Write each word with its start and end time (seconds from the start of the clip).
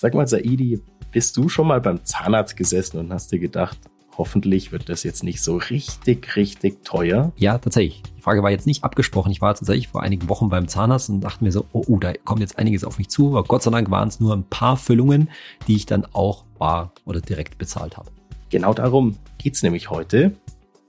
Sag 0.00 0.14
mal, 0.14 0.26
Saidi, 0.26 0.80
bist 1.12 1.36
du 1.36 1.50
schon 1.50 1.66
mal 1.66 1.82
beim 1.82 2.02
Zahnarzt 2.06 2.56
gesessen 2.56 2.96
und 2.96 3.12
hast 3.12 3.32
dir 3.32 3.38
gedacht, 3.38 3.76
hoffentlich 4.16 4.72
wird 4.72 4.88
das 4.88 5.02
jetzt 5.02 5.22
nicht 5.22 5.42
so 5.42 5.58
richtig, 5.58 6.36
richtig 6.36 6.82
teuer? 6.86 7.32
Ja, 7.36 7.58
tatsächlich. 7.58 8.02
Die 8.16 8.22
Frage 8.22 8.42
war 8.42 8.50
jetzt 8.50 8.66
nicht 8.66 8.82
abgesprochen. 8.82 9.30
Ich 9.30 9.42
war 9.42 9.54
tatsächlich 9.54 9.88
vor 9.88 10.02
einigen 10.02 10.30
Wochen 10.30 10.48
beim 10.48 10.68
Zahnarzt 10.68 11.10
und 11.10 11.20
dachte 11.20 11.44
mir 11.44 11.52
so, 11.52 11.66
oh, 11.74 11.84
oh 11.86 11.98
da 11.98 12.14
kommt 12.24 12.40
jetzt 12.40 12.58
einiges 12.58 12.82
auf 12.82 12.96
mich 12.96 13.10
zu. 13.10 13.28
Aber 13.28 13.44
Gott 13.44 13.62
sei 13.62 13.70
Dank 13.72 13.90
waren 13.90 14.08
es 14.08 14.20
nur 14.20 14.34
ein 14.34 14.44
paar 14.44 14.78
Füllungen, 14.78 15.28
die 15.68 15.76
ich 15.76 15.84
dann 15.84 16.06
auch 16.14 16.46
bar 16.58 16.94
oder 17.04 17.20
direkt 17.20 17.58
bezahlt 17.58 17.98
habe. 17.98 18.10
Genau 18.48 18.72
darum 18.72 19.18
geht's 19.36 19.62
nämlich 19.62 19.90
heute. 19.90 20.32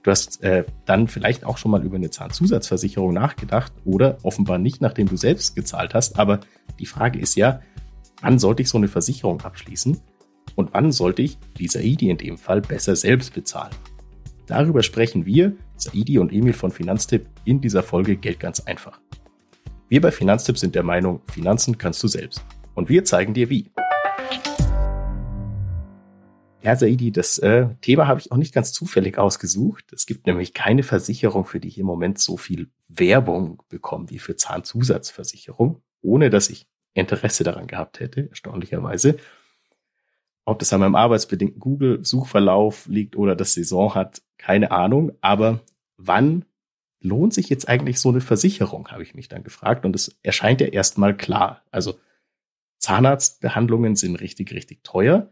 Du 0.04 0.10
hast 0.10 0.42
äh, 0.42 0.64
dann 0.86 1.06
vielleicht 1.06 1.44
auch 1.44 1.58
schon 1.58 1.70
mal 1.70 1.84
über 1.84 1.96
eine 1.96 2.08
Zahnzusatzversicherung 2.08 3.12
nachgedacht 3.12 3.74
oder 3.84 4.16
offenbar 4.22 4.56
nicht, 4.56 4.80
nachdem 4.80 5.06
du 5.06 5.18
selbst 5.18 5.54
gezahlt 5.54 5.92
hast. 5.92 6.18
Aber 6.18 6.40
die 6.78 6.86
Frage 6.86 7.18
ist 7.18 7.36
ja, 7.36 7.60
wann 8.22 8.38
sollte 8.38 8.62
ich 8.62 8.68
so 8.68 8.78
eine 8.78 8.88
Versicherung 8.88 9.42
abschließen 9.42 10.00
und 10.54 10.72
wann 10.72 10.92
sollte 10.92 11.22
ich, 11.22 11.36
wie 11.56 11.68
Saidi 11.68 12.08
in 12.08 12.16
dem 12.16 12.38
Fall, 12.38 12.62
besser 12.62 12.96
selbst 12.96 13.34
bezahlen? 13.34 13.74
Darüber 14.46 14.82
sprechen 14.82 15.26
wir, 15.26 15.54
Saidi 15.76 16.18
und 16.18 16.32
Emil 16.32 16.52
von 16.52 16.70
Finanztipp, 16.70 17.26
in 17.44 17.60
dieser 17.60 17.82
Folge 17.82 18.16
Geld 18.16 18.40
ganz 18.40 18.60
einfach. 18.60 19.00
Wir 19.88 20.00
bei 20.00 20.10
Finanztipp 20.10 20.56
sind 20.56 20.74
der 20.74 20.82
Meinung, 20.82 21.20
Finanzen 21.30 21.76
kannst 21.76 22.02
du 22.02 22.08
selbst. 22.08 22.44
Und 22.74 22.88
wir 22.88 23.04
zeigen 23.04 23.34
dir 23.34 23.50
wie. 23.50 23.70
Ja, 26.62 26.76
Saidi, 26.76 27.10
das 27.10 27.38
äh, 27.40 27.66
Thema 27.80 28.06
habe 28.06 28.20
ich 28.20 28.30
auch 28.30 28.36
nicht 28.36 28.54
ganz 28.54 28.72
zufällig 28.72 29.18
ausgesucht. 29.18 29.92
Es 29.92 30.06
gibt 30.06 30.26
nämlich 30.26 30.54
keine 30.54 30.84
Versicherung, 30.84 31.44
für 31.44 31.58
die 31.58 31.68
ich 31.68 31.78
im 31.78 31.86
Moment 31.86 32.20
so 32.20 32.36
viel 32.36 32.70
Werbung 32.88 33.62
bekomme 33.68 34.10
wie 34.10 34.20
für 34.20 34.36
Zahnzusatzversicherung, 34.36 35.82
ohne 36.02 36.30
dass 36.30 36.50
ich 36.50 36.68
Interesse 36.94 37.44
daran 37.44 37.66
gehabt 37.66 38.00
hätte, 38.00 38.28
erstaunlicherweise. 38.28 39.18
Ob 40.44 40.58
das 40.58 40.72
an 40.72 40.80
meinem 40.80 40.94
arbeitsbedingten 40.94 41.60
Google-Suchverlauf 41.60 42.86
liegt 42.86 43.16
oder 43.16 43.36
das 43.36 43.54
Saison 43.54 43.94
hat, 43.94 44.22
keine 44.38 44.72
Ahnung. 44.72 45.12
Aber 45.20 45.60
wann 45.96 46.44
lohnt 47.00 47.34
sich 47.34 47.48
jetzt 47.48 47.68
eigentlich 47.68 48.00
so 48.00 48.08
eine 48.08 48.20
Versicherung, 48.20 48.88
habe 48.88 49.02
ich 49.02 49.14
mich 49.14 49.28
dann 49.28 49.44
gefragt. 49.44 49.84
Und 49.84 49.94
es 49.94 50.16
erscheint 50.22 50.60
ja 50.60 50.66
erstmal 50.68 51.16
klar. 51.16 51.62
Also 51.70 51.98
Zahnarztbehandlungen 52.78 53.94
sind 53.96 54.16
richtig, 54.16 54.52
richtig 54.52 54.82
teuer. 54.82 55.30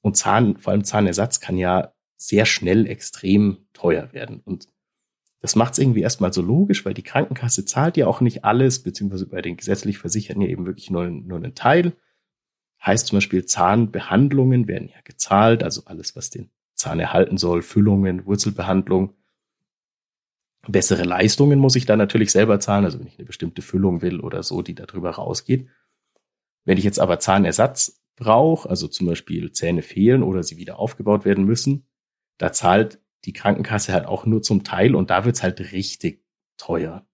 Und 0.00 0.16
Zahn, 0.16 0.56
vor 0.56 0.72
allem 0.72 0.84
Zahnersatz 0.84 1.40
kann 1.40 1.56
ja 1.56 1.92
sehr 2.16 2.46
schnell 2.46 2.86
extrem 2.86 3.66
teuer 3.72 4.12
werden. 4.12 4.40
Und 4.44 4.68
das 5.40 5.54
macht 5.54 5.74
es 5.74 5.78
irgendwie 5.78 6.00
erstmal 6.00 6.32
so 6.32 6.42
logisch, 6.42 6.84
weil 6.84 6.94
die 6.94 7.02
Krankenkasse 7.02 7.64
zahlt 7.64 7.96
ja 7.96 8.06
auch 8.06 8.20
nicht 8.20 8.44
alles, 8.44 8.82
beziehungsweise 8.82 9.26
bei 9.26 9.40
den 9.40 9.56
gesetzlich 9.56 9.98
Versicherten 9.98 10.42
ja 10.42 10.48
eben 10.48 10.66
wirklich 10.66 10.90
nur, 10.90 11.08
nur 11.08 11.38
einen 11.38 11.54
Teil. 11.54 11.96
Heißt 12.84 13.06
zum 13.06 13.18
Beispiel, 13.18 13.44
Zahnbehandlungen 13.44 14.66
werden 14.66 14.88
ja 14.88 15.00
gezahlt, 15.04 15.62
also 15.62 15.82
alles, 15.84 16.16
was 16.16 16.30
den 16.30 16.50
Zahn 16.74 17.00
erhalten 17.00 17.38
soll, 17.38 17.62
Füllungen, 17.62 18.26
Wurzelbehandlung. 18.26 19.14
Bessere 20.66 21.04
Leistungen 21.04 21.58
muss 21.58 21.76
ich 21.76 21.86
da 21.86 21.96
natürlich 21.96 22.30
selber 22.30 22.60
zahlen, 22.60 22.84
also 22.84 22.98
wenn 22.98 23.06
ich 23.06 23.18
eine 23.18 23.26
bestimmte 23.26 23.62
Füllung 23.62 24.02
will 24.02 24.20
oder 24.20 24.42
so, 24.42 24.62
die 24.62 24.74
darüber 24.74 25.10
rausgeht. 25.10 25.68
Wenn 26.64 26.78
ich 26.78 26.84
jetzt 26.84 27.00
aber 27.00 27.20
Zahnersatz 27.20 28.02
brauche, 28.16 28.68
also 28.68 28.88
zum 28.88 29.06
Beispiel 29.06 29.52
Zähne 29.52 29.82
fehlen 29.82 30.22
oder 30.22 30.42
sie 30.42 30.56
wieder 30.56 30.78
aufgebaut 30.78 31.24
werden 31.24 31.44
müssen, 31.44 31.86
da 32.36 32.52
zahlt 32.52 33.00
die 33.24 33.32
Krankenkasse 33.32 33.92
halt 33.92 34.06
auch 34.06 34.26
nur 34.26 34.42
zum 34.42 34.64
Teil 34.64 34.94
und 34.94 35.10
da 35.10 35.24
wird's 35.24 35.42
halt 35.42 35.72
richtig 35.72 36.24
teuer. 36.56 37.06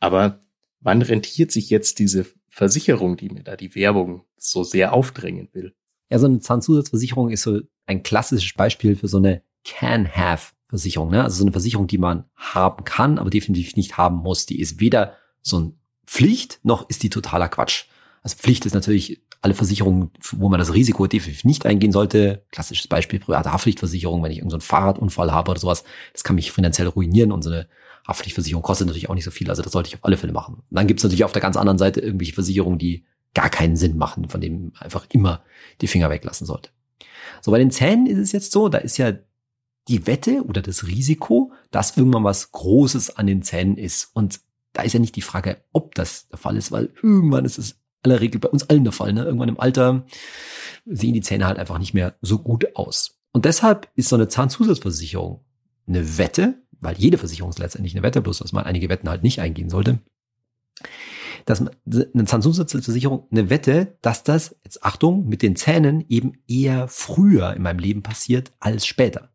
Aber 0.00 0.40
wann 0.80 1.02
rentiert 1.02 1.52
sich 1.52 1.70
jetzt 1.70 1.98
diese 1.98 2.26
Versicherung, 2.48 3.16
die 3.16 3.30
mir 3.30 3.42
da 3.42 3.56
die 3.56 3.74
Werbung 3.74 4.24
so 4.36 4.62
sehr 4.62 4.92
aufdrängen 4.92 5.48
will? 5.52 5.74
Ja, 6.10 6.18
so 6.18 6.26
eine 6.26 6.40
Zahnzusatzversicherung 6.40 7.30
ist 7.30 7.42
so 7.42 7.60
ein 7.86 8.02
klassisches 8.02 8.54
Beispiel 8.54 8.96
für 8.96 9.08
so 9.08 9.16
eine 9.16 9.42
Can-Have-Versicherung. 9.64 11.10
Ne? 11.10 11.24
Also 11.24 11.38
so 11.38 11.44
eine 11.44 11.52
Versicherung, 11.52 11.86
die 11.86 11.98
man 11.98 12.24
haben 12.36 12.84
kann, 12.84 13.18
aber 13.18 13.30
definitiv 13.30 13.76
nicht 13.76 13.96
haben 13.96 14.16
muss. 14.16 14.46
Die 14.46 14.60
ist 14.60 14.80
weder 14.80 15.16
so 15.42 15.58
ein 15.58 15.78
Pflicht, 16.06 16.60
noch 16.62 16.88
ist 16.88 17.02
die 17.02 17.10
totaler 17.10 17.48
Quatsch. 17.48 17.86
Also 18.22 18.36
Pflicht 18.36 18.66
ist 18.66 18.74
natürlich 18.74 19.22
alle 19.44 19.54
Versicherungen, 19.54 20.10
wo 20.32 20.48
man 20.48 20.58
das 20.58 20.72
Risiko 20.72 21.06
definitiv 21.06 21.44
nicht 21.44 21.66
eingehen 21.66 21.92
sollte. 21.92 22.44
Klassisches 22.50 22.88
Beispiel, 22.88 23.20
private 23.20 23.52
Haftpflichtversicherung, 23.52 24.22
wenn 24.22 24.32
ich 24.32 24.38
irgendeinen 24.38 24.60
so 24.60 24.66
Fahrradunfall 24.66 25.32
habe 25.32 25.50
oder 25.50 25.60
sowas, 25.60 25.84
das 26.14 26.24
kann 26.24 26.36
mich 26.36 26.50
finanziell 26.50 26.88
ruinieren 26.88 27.30
und 27.30 27.42
so 27.42 27.50
eine 27.50 27.68
Haftpflichtversicherung 28.08 28.62
kostet 28.62 28.86
natürlich 28.86 29.10
auch 29.10 29.14
nicht 29.14 29.24
so 29.24 29.30
viel, 29.30 29.50
also 29.50 29.62
das 29.62 29.72
sollte 29.72 29.88
ich 29.88 29.96
auf 29.96 30.04
alle 30.04 30.16
Fälle 30.16 30.32
machen. 30.32 30.62
Dann 30.70 30.86
gibt 30.86 31.00
es 31.00 31.04
natürlich 31.04 31.24
auf 31.24 31.32
der 31.32 31.42
ganz 31.42 31.56
anderen 31.56 31.78
Seite 31.78 32.00
irgendwelche 32.00 32.32
Versicherungen, 32.32 32.78
die 32.78 33.04
gar 33.34 33.50
keinen 33.50 33.76
Sinn 33.76 33.98
machen, 33.98 34.28
von 34.28 34.40
denen 34.40 34.72
einfach 34.78 35.06
immer 35.10 35.42
die 35.80 35.88
Finger 35.88 36.08
weglassen 36.08 36.46
sollte. 36.46 36.70
So, 37.42 37.50
bei 37.50 37.58
den 37.58 37.70
Zähnen 37.70 38.06
ist 38.06 38.18
es 38.18 38.32
jetzt 38.32 38.52
so, 38.52 38.70
da 38.70 38.78
ist 38.78 38.96
ja 38.96 39.12
die 39.88 40.06
Wette 40.06 40.42
oder 40.44 40.62
das 40.62 40.86
Risiko, 40.86 41.52
dass 41.70 41.96
irgendwann 41.96 42.24
was 42.24 42.52
Großes 42.52 43.16
an 43.16 43.26
den 43.26 43.42
Zähnen 43.42 43.76
ist. 43.76 44.10
Und 44.14 44.40
da 44.72 44.82
ist 44.82 44.94
ja 44.94 45.00
nicht 45.00 45.16
die 45.16 45.22
Frage, 45.22 45.58
ob 45.72 45.94
das 45.94 46.28
der 46.28 46.38
Fall 46.38 46.56
ist, 46.56 46.72
weil 46.72 46.92
irgendwann 47.02 47.44
ist 47.44 47.58
es 47.58 47.83
aller 48.04 48.20
Regel 48.20 48.40
bei 48.40 48.48
uns 48.48 48.68
allen 48.68 48.84
der 48.84 48.92
Fall. 48.92 49.12
Ne? 49.12 49.24
Irgendwann 49.24 49.48
im 49.48 49.60
Alter 49.60 50.04
sehen 50.86 51.14
die 51.14 51.20
Zähne 51.20 51.46
halt 51.46 51.58
einfach 51.58 51.78
nicht 51.78 51.94
mehr 51.94 52.14
so 52.20 52.38
gut 52.38 52.76
aus. 52.76 53.18
Und 53.32 53.44
deshalb 53.44 53.88
ist 53.96 54.08
so 54.08 54.16
eine 54.16 54.28
Zahnzusatzversicherung 54.28 55.44
eine 55.86 56.18
Wette, 56.18 56.62
weil 56.80 56.96
jede 56.96 57.18
Versicherung 57.18 57.50
ist 57.50 57.58
letztendlich 57.58 57.94
eine 57.94 58.02
Wette, 58.02 58.20
bloß 58.20 58.38
dass 58.38 58.52
man 58.52 58.64
einige 58.64 58.88
Wetten 58.88 59.08
halt 59.08 59.22
nicht 59.22 59.40
eingehen 59.40 59.70
sollte. 59.70 60.00
Dass 61.44 61.60
man, 61.60 61.74
eine 61.86 62.24
Zahnzusatzversicherung 62.24 63.26
eine 63.30 63.50
Wette, 63.50 63.98
dass 64.02 64.22
das, 64.22 64.56
jetzt 64.64 64.84
Achtung, 64.84 65.26
mit 65.28 65.42
den 65.42 65.56
Zähnen 65.56 66.04
eben 66.08 66.34
eher 66.46 66.88
früher 66.88 67.54
in 67.54 67.62
meinem 67.62 67.78
Leben 67.78 68.02
passiert 68.02 68.52
als 68.60 68.86
später. 68.86 69.30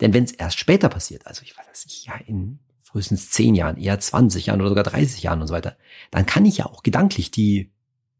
Denn 0.00 0.14
wenn 0.14 0.24
es 0.24 0.32
erst 0.32 0.58
später 0.58 0.88
passiert, 0.88 1.26
also 1.26 1.42
ich 1.42 1.56
weiß 1.56 1.84
nicht, 1.84 2.06
ja, 2.06 2.14
in 2.26 2.60
frühestens 2.82 3.30
10 3.30 3.54
Jahren, 3.54 3.76
eher 3.76 3.98
20 3.98 4.46
Jahren 4.46 4.60
oder 4.60 4.70
sogar 4.70 4.84
30 4.84 5.22
Jahren 5.22 5.40
und 5.40 5.46
so 5.46 5.54
weiter, 5.54 5.76
dann 6.10 6.26
kann 6.26 6.44
ich 6.44 6.58
ja 6.58 6.66
auch 6.66 6.82
gedanklich 6.82 7.30
die 7.30 7.71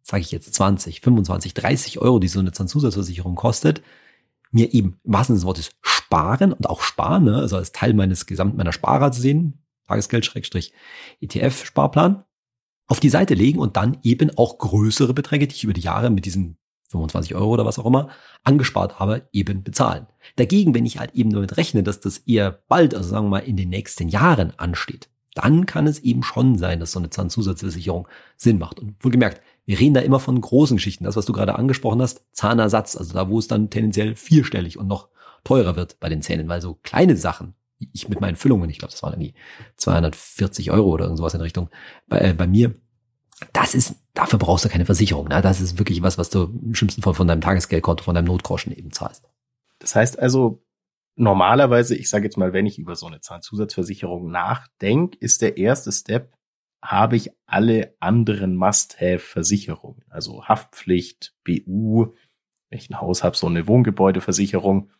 sage 0.02 0.22
ich 0.22 0.32
jetzt 0.32 0.54
20, 0.54 1.00
25, 1.00 1.52
30 1.54 2.00
Euro, 2.00 2.18
die 2.18 2.28
so 2.28 2.40
eine 2.40 2.52
Zahnzusatzversicherung 2.52 3.34
kostet, 3.34 3.82
mir 4.50 4.74
eben 4.74 4.98
im 5.04 5.12
wahrsten 5.12 5.36
Sinne 5.36 5.40
des 5.40 5.46
Wortes 5.46 5.70
sparen 5.80 6.52
und 6.52 6.68
auch 6.68 6.82
sparen, 6.82 7.24
ne? 7.24 7.36
also 7.36 7.56
als 7.56 7.72
Teil 7.72 7.94
meines 7.94 8.26
gesamten 8.26 8.58
meiner 8.58 8.72
Sparer 8.72 9.12
zu 9.12 9.20
sehen, 9.20 9.58
Tagesgeld-ETF-Sparplan, 9.88 12.24
auf 12.86 13.00
die 13.00 13.08
Seite 13.08 13.34
legen 13.34 13.58
und 13.58 13.76
dann 13.76 13.98
eben 14.02 14.30
auch 14.36 14.58
größere 14.58 15.14
Beträge, 15.14 15.46
die 15.46 15.54
ich 15.54 15.64
über 15.64 15.72
die 15.72 15.80
Jahre 15.80 16.10
mit 16.10 16.26
diesen 16.26 16.58
25 16.90 17.34
Euro 17.34 17.48
oder 17.48 17.64
was 17.64 17.78
auch 17.78 17.86
immer 17.86 18.10
angespart 18.44 18.98
habe, 18.98 19.26
eben 19.32 19.62
bezahlen. 19.62 20.06
Dagegen, 20.36 20.74
wenn 20.74 20.84
ich 20.84 20.98
halt 20.98 21.14
eben 21.14 21.30
damit 21.30 21.56
rechne, 21.56 21.82
dass 21.82 22.00
das 22.00 22.18
eher 22.18 22.50
bald, 22.68 22.94
also 22.94 23.08
sagen 23.08 23.24
wir 23.26 23.30
mal 23.30 23.38
in 23.38 23.56
den 23.56 23.70
nächsten 23.70 24.08
Jahren 24.08 24.52
ansteht, 24.58 25.08
dann 25.34 25.64
kann 25.64 25.86
es 25.86 26.00
eben 26.00 26.22
schon 26.22 26.58
sein, 26.58 26.80
dass 26.80 26.92
so 26.92 26.98
eine 26.98 27.08
Zahnzusatzversicherung 27.08 28.06
Sinn 28.36 28.58
macht. 28.58 28.78
Und 28.78 29.02
wohlgemerkt, 29.02 29.40
wir 29.64 29.78
reden 29.78 29.94
da 29.94 30.00
immer 30.00 30.20
von 30.20 30.40
großen 30.40 30.76
Geschichten. 30.76 31.04
Das, 31.04 31.16
was 31.16 31.26
du 31.26 31.32
gerade 31.32 31.54
angesprochen 31.54 32.02
hast, 32.02 32.24
Zahnersatz, 32.32 32.96
also 32.96 33.14
da, 33.14 33.28
wo 33.28 33.38
es 33.38 33.48
dann 33.48 33.70
tendenziell 33.70 34.14
vierstellig 34.14 34.78
und 34.78 34.88
noch 34.88 35.08
teurer 35.44 35.76
wird 35.76 35.98
bei 36.00 36.08
den 36.08 36.22
Zähnen, 36.22 36.48
weil 36.48 36.60
so 36.60 36.78
kleine 36.82 37.16
Sachen, 37.16 37.54
ich 37.92 38.08
mit 38.08 38.20
meinen 38.20 38.36
Füllungen, 38.36 38.70
ich 38.70 38.78
glaube, 38.78 38.92
das 38.92 39.02
waren 39.02 39.12
irgendwie 39.12 39.34
240 39.76 40.70
Euro 40.70 40.90
oder 40.90 41.04
irgendwas 41.04 41.34
in 41.34 41.40
Richtung, 41.40 41.68
bei, 42.08 42.18
äh, 42.20 42.34
bei 42.34 42.46
mir, 42.46 42.74
das 43.52 43.74
ist, 43.74 43.96
dafür 44.14 44.38
brauchst 44.38 44.64
du 44.64 44.68
keine 44.68 44.84
Versicherung. 44.84 45.28
Ne? 45.28 45.42
Das 45.42 45.60
ist 45.60 45.78
wirklich 45.78 46.02
was, 46.02 46.18
was 46.18 46.30
du 46.30 46.44
im 46.44 46.74
schlimmsten 46.74 47.02
Fall 47.02 47.14
von 47.14 47.26
deinem 47.26 47.40
Tagesgeldkonto, 47.40 48.04
von 48.04 48.14
deinem 48.14 48.26
Notgroschen 48.26 48.72
eben 48.72 48.92
zahlst. 48.92 49.28
Das 49.78 49.96
heißt 49.96 50.18
also, 50.18 50.62
normalerweise, 51.16 51.96
ich 51.96 52.08
sage 52.08 52.24
jetzt 52.24 52.36
mal, 52.36 52.52
wenn 52.52 52.66
ich 52.66 52.78
über 52.78 52.94
so 52.94 53.06
eine 53.06 53.20
Zahnzusatzversicherung 53.20 54.30
nachdenke, 54.30 55.18
ist 55.18 55.42
der 55.42 55.56
erste 55.56 55.90
Step, 55.90 56.32
habe 56.82 57.16
ich 57.16 57.30
alle 57.46 57.94
anderen 58.00 58.56
Must-Have-Versicherungen, 58.56 60.04
also 60.10 60.44
Haftpflicht, 60.44 61.34
BU, 61.44 62.12
wenn 62.68 62.78
ich 62.78 62.90
ein 62.90 63.00
Haus 63.00 63.22
habe, 63.22 63.36
so 63.36 63.46
eine 63.46 63.68
Wohngebäudeversicherung. 63.68 64.90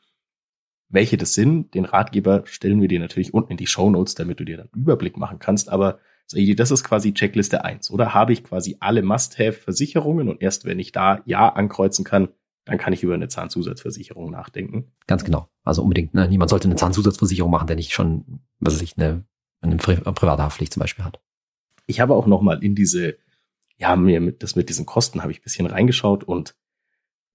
Welche 0.89 1.17
das 1.17 1.35
sind, 1.35 1.75
den 1.75 1.87
Ratgeber 1.87 2.43
stellen 2.47 2.81
wir 2.81 2.89
dir 2.89 3.01
natürlich 3.01 3.35
unten 3.35 3.53
in 3.53 3.57
die 3.57 3.67
Show 3.67 3.91
Notes, 3.91 4.15
damit 4.15 4.39
du 4.39 4.45
dir 4.45 4.59
dann 4.59 4.69
Überblick 4.77 5.17
machen 5.17 5.39
kannst. 5.39 5.71
Aber 5.71 5.99
das 6.31 6.71
ist 6.71 6.85
quasi 6.85 7.15
Checkliste 7.15 7.65
eins, 7.65 7.91
oder? 7.91 8.15
Habe 8.15 8.33
ich 8.33 8.45
quasi 8.45 8.77
alle 8.81 9.03
Must-Have-Versicherungen 9.03 10.29
und 10.29 10.41
erst 10.41 10.65
wenn 10.65 10.79
ich 10.79 10.93
da 10.93 11.21
Ja 11.25 11.49
ankreuzen 11.49 12.05
kann, 12.05 12.29
dann 12.65 12.79
kann 12.79 12.93
ich 12.93 13.03
über 13.03 13.15
eine 13.15 13.29
Zahnzusatzversicherung 13.29 14.31
nachdenken. 14.31 14.93
Ganz 15.07 15.25
genau. 15.25 15.49
Also 15.65 15.83
unbedingt. 15.83 16.15
Ne? 16.15 16.29
Niemand 16.29 16.51
sollte 16.51 16.69
eine 16.69 16.77
Zahnzusatzversicherung 16.77 17.51
machen, 17.51 17.67
der 17.67 17.77
nicht 17.77 17.93
schon, 17.93 18.41
was 18.61 18.75
weiß 18.75 18.83
ich, 18.83 18.97
eine, 18.97 19.25
eine 19.63 19.77
private 19.77 20.43
Haftpflicht 20.43 20.73
zum 20.75 20.81
Beispiel 20.81 21.05
hat. 21.05 21.21
Ich 21.87 22.01
habe 22.01 22.15
auch 22.15 22.27
noch 22.27 22.43
mal 22.43 22.63
in 22.63 22.75
diese, 22.75 23.17
ja, 23.77 23.97
mir 23.97 24.21
mit, 24.21 24.43
das 24.43 24.57
mit 24.57 24.69
diesen 24.69 24.87
Kosten 24.87 25.23
habe 25.23 25.33
ich 25.33 25.41
ein 25.41 25.45
bisschen 25.45 25.67
reingeschaut 25.67 26.25
und 26.25 26.55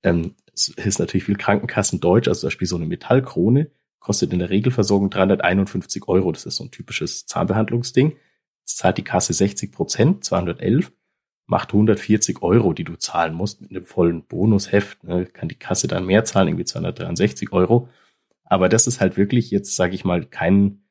ähm, 0.04 0.36
es 0.54 0.70
ist 0.70 1.00
natürlich 1.00 1.26
viel 1.26 1.38
Krankenkassen 1.38 2.00
deutsch, 2.00 2.28
also 2.28 2.42
zum 2.42 2.48
Beispiel 2.48 2.68
so 2.68 2.76
eine 2.76 2.86
Metallkrone 2.86 3.72
kostet 4.08 4.32
in 4.32 4.40
der 4.40 4.50
Regelversorgung 4.50 5.10
351 5.10 6.08
Euro. 6.08 6.32
Das 6.32 6.46
ist 6.46 6.56
so 6.56 6.64
ein 6.64 6.72
typisches 6.72 7.26
Zahnbehandlungsding. 7.26 8.16
Jetzt 8.62 8.78
zahlt 8.78 8.98
die 8.98 9.04
Kasse 9.04 9.34
60 9.34 9.74
Prozent, 9.74 10.24
211. 10.24 10.94
macht 11.46 11.74
140 11.74 12.42
Euro, 12.42 12.72
die 12.72 12.86
du 12.86 12.96
zahlen 12.96 13.34
musst 13.34 13.60
mit 13.60 13.72
einem 13.72 13.86
vollen 13.86 14.24
Bonusheft. 14.24 15.04
Ne, 15.04 15.26
kann 15.26 15.50
die 15.50 15.60
Kasse 15.60 15.90
dann 15.90 16.06
mehr 16.06 16.24
zahlen, 16.24 16.48
irgendwie 16.48 16.64
263 16.64 17.52
Euro. 17.52 17.90
Aber 18.46 18.70
das 18.70 18.88
ist 18.88 19.02
halt 19.02 19.18
wirklich 19.18 19.52
jetzt, 19.52 19.76
sage 19.76 19.94
ich 19.94 20.06
mal, 20.06 20.26
kein 20.26 20.84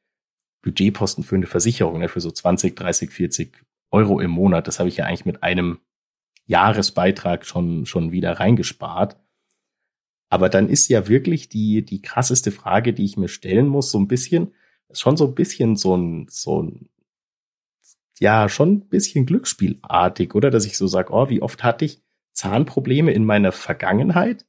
Budgetposten 0.67 1.23
für 1.23 1.37
eine 1.37 1.47
Versicherung, 1.47 2.01
ne, 2.01 2.09
für 2.09 2.21
so 2.21 2.31
20, 2.31 2.75
30, 2.75 3.13
40 3.13 3.57
Euro 3.93 4.21
im 4.21 4.33
Monat. 4.33 4.67
Das 4.67 4.81
habe 4.81 4.89
ich 4.89 4.97
ja 4.97 5.05
eigentlich 5.05 5.25
mit 5.25 5.45
einem 5.45 5.79
Jahresbeitrag 6.47 7.47
schon, 7.47 7.87
schon 7.87 8.11
wieder 8.11 8.33
reingespart. 8.33 9.17
Aber 10.29 10.49
dann 10.49 10.69
ist 10.69 10.89
ja 10.89 11.07
wirklich 11.07 11.49
die, 11.49 11.85
die 11.85 12.03
krasseste 12.03 12.51
Frage, 12.51 12.93
die 12.93 13.05
ich 13.05 13.17
mir 13.17 13.29
stellen 13.29 13.69
muss, 13.69 13.93
so 13.93 13.99
ein 13.99 14.09
bisschen, 14.09 14.55
schon 14.93 15.17
so 15.17 15.29
ein 15.29 15.37
bisschen 15.37 15.77
so 15.77 15.97
ein, 15.97 16.27
so 16.29 16.65
ein, 16.65 16.89
ja, 18.19 18.49
schon 18.49 18.73
ein 18.73 18.89
bisschen 18.89 19.25
glücksspielartig, 19.25 20.35
oder? 20.35 20.51
Dass 20.51 20.67
ich 20.67 20.77
so 20.77 20.89
sage, 20.89 21.13
oh, 21.13 21.29
wie 21.29 21.43
oft 21.43 21.63
hatte 21.63 21.85
ich 21.85 22.03
Zahnprobleme 22.33 23.13
in 23.13 23.25
meiner 23.25 23.53
Vergangenheit? 23.53 24.45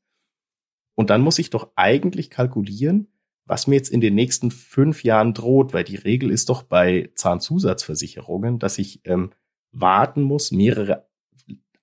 Und 0.96 1.12
dann 1.12 1.22
muss 1.22 1.38
ich 1.38 1.52
doch 1.52 1.72
eigentlich 1.76 2.32
kalkulieren, 2.32 3.08
was 3.48 3.68
mir 3.68 3.76
jetzt 3.76 3.90
in 3.90 4.02
den 4.02 4.16
nächsten 4.16 4.52
fünf 4.52 5.04
Jahren 5.04 5.34
droht, 5.34 5.74
weil 5.74 5.84
die 5.84 5.96
Regel 5.96 6.30
ist 6.30 6.50
doch 6.50 6.64
bei 6.64 7.10
Zahnzusatzversicherungen, 7.16 8.60
dass 8.60 8.78
ich 8.78 9.02
ähm, 9.06 9.32
warten 9.72 10.22
muss, 10.22 10.52
mehrere 10.52 11.08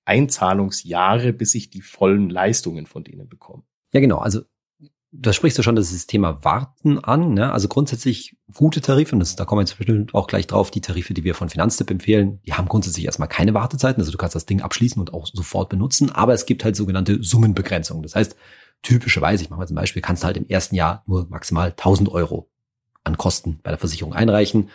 Einzahlungsjahre, 0.05 1.33
bis 1.33 1.55
ich 1.55 1.71
die 1.71 1.81
vollen 1.81 2.29
Leistungen 2.29 2.85
von 2.85 3.03
denen 3.03 3.27
bekomme. 3.27 3.63
Ja, 3.91 3.99
genau. 3.99 4.19
Also 4.19 4.41
da 5.11 5.33
sprichst 5.33 5.57
du 5.57 5.63
schon 5.63 5.75
das 5.75 6.07
Thema 6.07 6.43
Warten 6.43 6.99
an. 6.99 7.33
Ne? 7.33 7.51
Also 7.51 7.67
grundsätzlich 7.67 8.35
gute 8.53 8.81
Tarife, 8.81 9.15
und 9.15 9.19
das, 9.19 9.35
da 9.35 9.45
kommen 9.45 9.59
wir 9.59 9.63
jetzt 9.63 9.77
bestimmt 9.77 10.13
auch 10.13 10.27
gleich 10.27 10.47
drauf, 10.47 10.71
die 10.71 10.81
Tarife, 10.81 11.13
die 11.13 11.23
wir 11.23 11.35
von 11.35 11.49
Finanztipp 11.49 11.89
empfehlen, 11.89 12.39
die 12.45 12.53
haben 12.53 12.67
grundsätzlich 12.67 13.05
erstmal 13.05 13.29
keine 13.29 13.53
Wartezeiten. 13.53 14.01
Also 14.01 14.11
du 14.11 14.17
kannst 14.17 14.35
das 14.35 14.45
Ding 14.45 14.61
abschließen 14.61 14.99
und 14.99 15.13
auch 15.13 15.27
sofort 15.27 15.69
benutzen, 15.69 16.11
aber 16.11 16.33
es 16.33 16.45
gibt 16.45 16.63
halt 16.63 16.75
sogenannte 16.75 17.23
Summenbegrenzungen. 17.23 18.03
Das 18.03 18.15
heißt, 18.15 18.35
typischerweise, 18.81 19.43
ich 19.43 19.49
mache 19.49 19.59
mal 19.59 19.67
zum 19.67 19.75
Beispiel, 19.75 20.01
kannst 20.01 20.23
du 20.23 20.27
halt 20.27 20.37
im 20.37 20.47
ersten 20.47 20.75
Jahr 20.75 21.03
nur 21.07 21.27
maximal 21.29 21.69
1000 21.69 22.09
Euro 22.09 22.49
an 23.03 23.17
Kosten 23.17 23.59
bei 23.63 23.71
der 23.71 23.79
Versicherung 23.79 24.13
einreichen. 24.13 24.69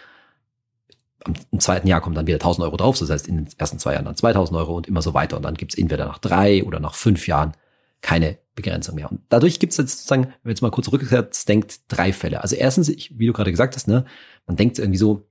Im 1.53 1.61
zweiten 1.61 1.87
Jahr 1.87 2.01
kommt 2.01 2.17
dann 2.17 2.27
wieder 2.27 2.37
1000 2.37 2.65
Euro 2.65 2.77
drauf, 2.77 2.99
das 2.99 3.11
heißt 3.11 3.29
in 3.29 3.37
den 3.37 3.49
ersten 3.59 3.79
zwei 3.79 3.93
Jahren 3.93 4.07
dann 4.07 4.17
2000 4.17 4.59
Euro 4.59 4.77
und 4.77 4.89
immer 4.89 5.03
so 5.03 5.13
weiter. 5.13 5.37
Und 5.37 5.43
dann 5.43 5.55
gibt 5.55 5.73
es 5.73 5.79
entweder 5.79 6.07
nach 6.07 6.19
drei 6.19 6.65
oder 6.65 6.81
nach 6.81 6.95
fünf 6.95 7.27
Jahren 7.27 7.53
keine 8.01 8.39
Begrenzung 8.55 8.95
mehr. 8.95 9.11
Und 9.11 9.21
dadurch 9.29 9.59
gibt 9.59 9.73
es 9.73 9.77
jetzt 9.77 9.93
sozusagen, 9.93 10.25
wenn 10.25 10.33
man 10.43 10.51
jetzt 10.51 10.63
mal 10.63 10.71
kurz 10.71 10.91
rückwärts 10.91 11.45
denkt, 11.45 11.81
drei 11.89 12.13
Fälle. 12.13 12.43
Also 12.43 12.57
erstens, 12.57 12.89
ich, 12.89 13.19
wie 13.19 13.27
du 13.27 13.33
gerade 13.33 13.51
gesagt 13.51 13.77
hast, 13.77 13.89
ne, 13.89 14.05
man 14.47 14.57
denkt 14.57 14.79
irgendwie 14.79 14.99
so, 14.99 15.27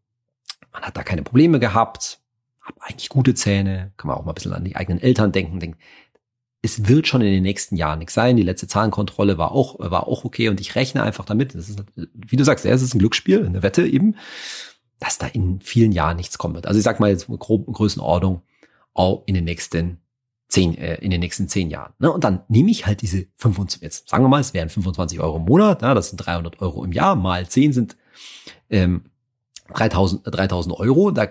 man 0.71 0.83
hat 0.83 0.95
da 0.95 1.03
keine 1.03 1.23
Probleme 1.23 1.59
gehabt, 1.59 2.19
hat 2.61 2.75
eigentlich 2.81 3.09
gute 3.09 3.33
Zähne, 3.33 3.91
kann 3.97 4.07
man 4.07 4.17
auch 4.17 4.25
mal 4.25 4.31
ein 4.31 4.35
bisschen 4.35 4.53
an 4.53 4.63
die 4.63 4.75
eigenen 4.75 5.01
Eltern 5.01 5.31
denken, 5.31 5.59
denkt, 5.59 5.79
es 6.61 6.87
wird 6.87 7.07
schon 7.07 7.21
in 7.21 7.31
den 7.31 7.43
nächsten 7.43 7.77
Jahren 7.77 7.99
nichts 7.99 8.13
sein. 8.13 8.35
Die 8.35 8.43
letzte 8.43 8.67
Zahlenkontrolle 8.67 9.37
war 9.37 9.51
auch, 9.51 9.79
war 9.79 10.07
auch 10.07 10.25
okay 10.25 10.49
und 10.49 10.59
ich 10.59 10.75
rechne 10.75 11.03
einfach 11.03 11.25
damit, 11.25 11.55
das 11.55 11.69
ist, 11.69 11.83
wie 11.95 12.35
du 12.35 12.43
sagst, 12.43 12.65
es 12.65 12.81
ist 12.81 12.93
ein 12.93 12.99
Glücksspiel, 12.99 13.45
eine 13.45 13.63
Wette 13.63 13.87
eben, 13.87 14.15
dass 14.99 15.17
da 15.17 15.27
in 15.27 15.61
vielen 15.61 15.91
Jahren 15.91 16.17
nichts 16.17 16.37
kommen 16.37 16.55
wird. 16.55 16.67
Also 16.67 16.77
ich 16.77 16.83
sag 16.83 16.99
mal 16.99 17.09
jetzt 17.09 17.27
grob 17.27 17.65
Größenordnung, 17.71 18.41
auch 18.93 19.23
in 19.25 19.35
den 19.35 19.45
nächsten 19.45 20.01
zehn, 20.49 20.77
äh, 20.77 20.95
in 20.95 21.11
den 21.11 21.21
nächsten 21.21 21.47
zehn 21.47 21.69
Jahren. 21.69 21.93
Ne? 21.99 22.11
Und 22.11 22.23
dann 22.25 22.41
nehme 22.49 22.71
ich 22.71 22.85
halt 22.85 23.01
diese 23.01 23.27
25, 23.35 23.81
jetzt 23.81 24.09
sagen 24.09 24.25
wir 24.25 24.29
mal, 24.29 24.41
es 24.41 24.53
wären 24.53 24.69
25 24.69 25.19
Euro 25.21 25.37
im 25.37 25.45
Monat, 25.45 25.81
ja, 25.81 25.93
das 25.93 26.09
sind 26.09 26.17
300 26.17 26.59
Euro 26.61 26.83
im 26.83 26.91
Jahr, 26.91 27.15
mal 27.15 27.47
zehn 27.47 27.71
sind 27.71 27.95
ähm, 28.69 29.05
3000, 29.73 30.23
3000 30.25 30.75
Euro. 30.75 31.11
Da, 31.11 31.27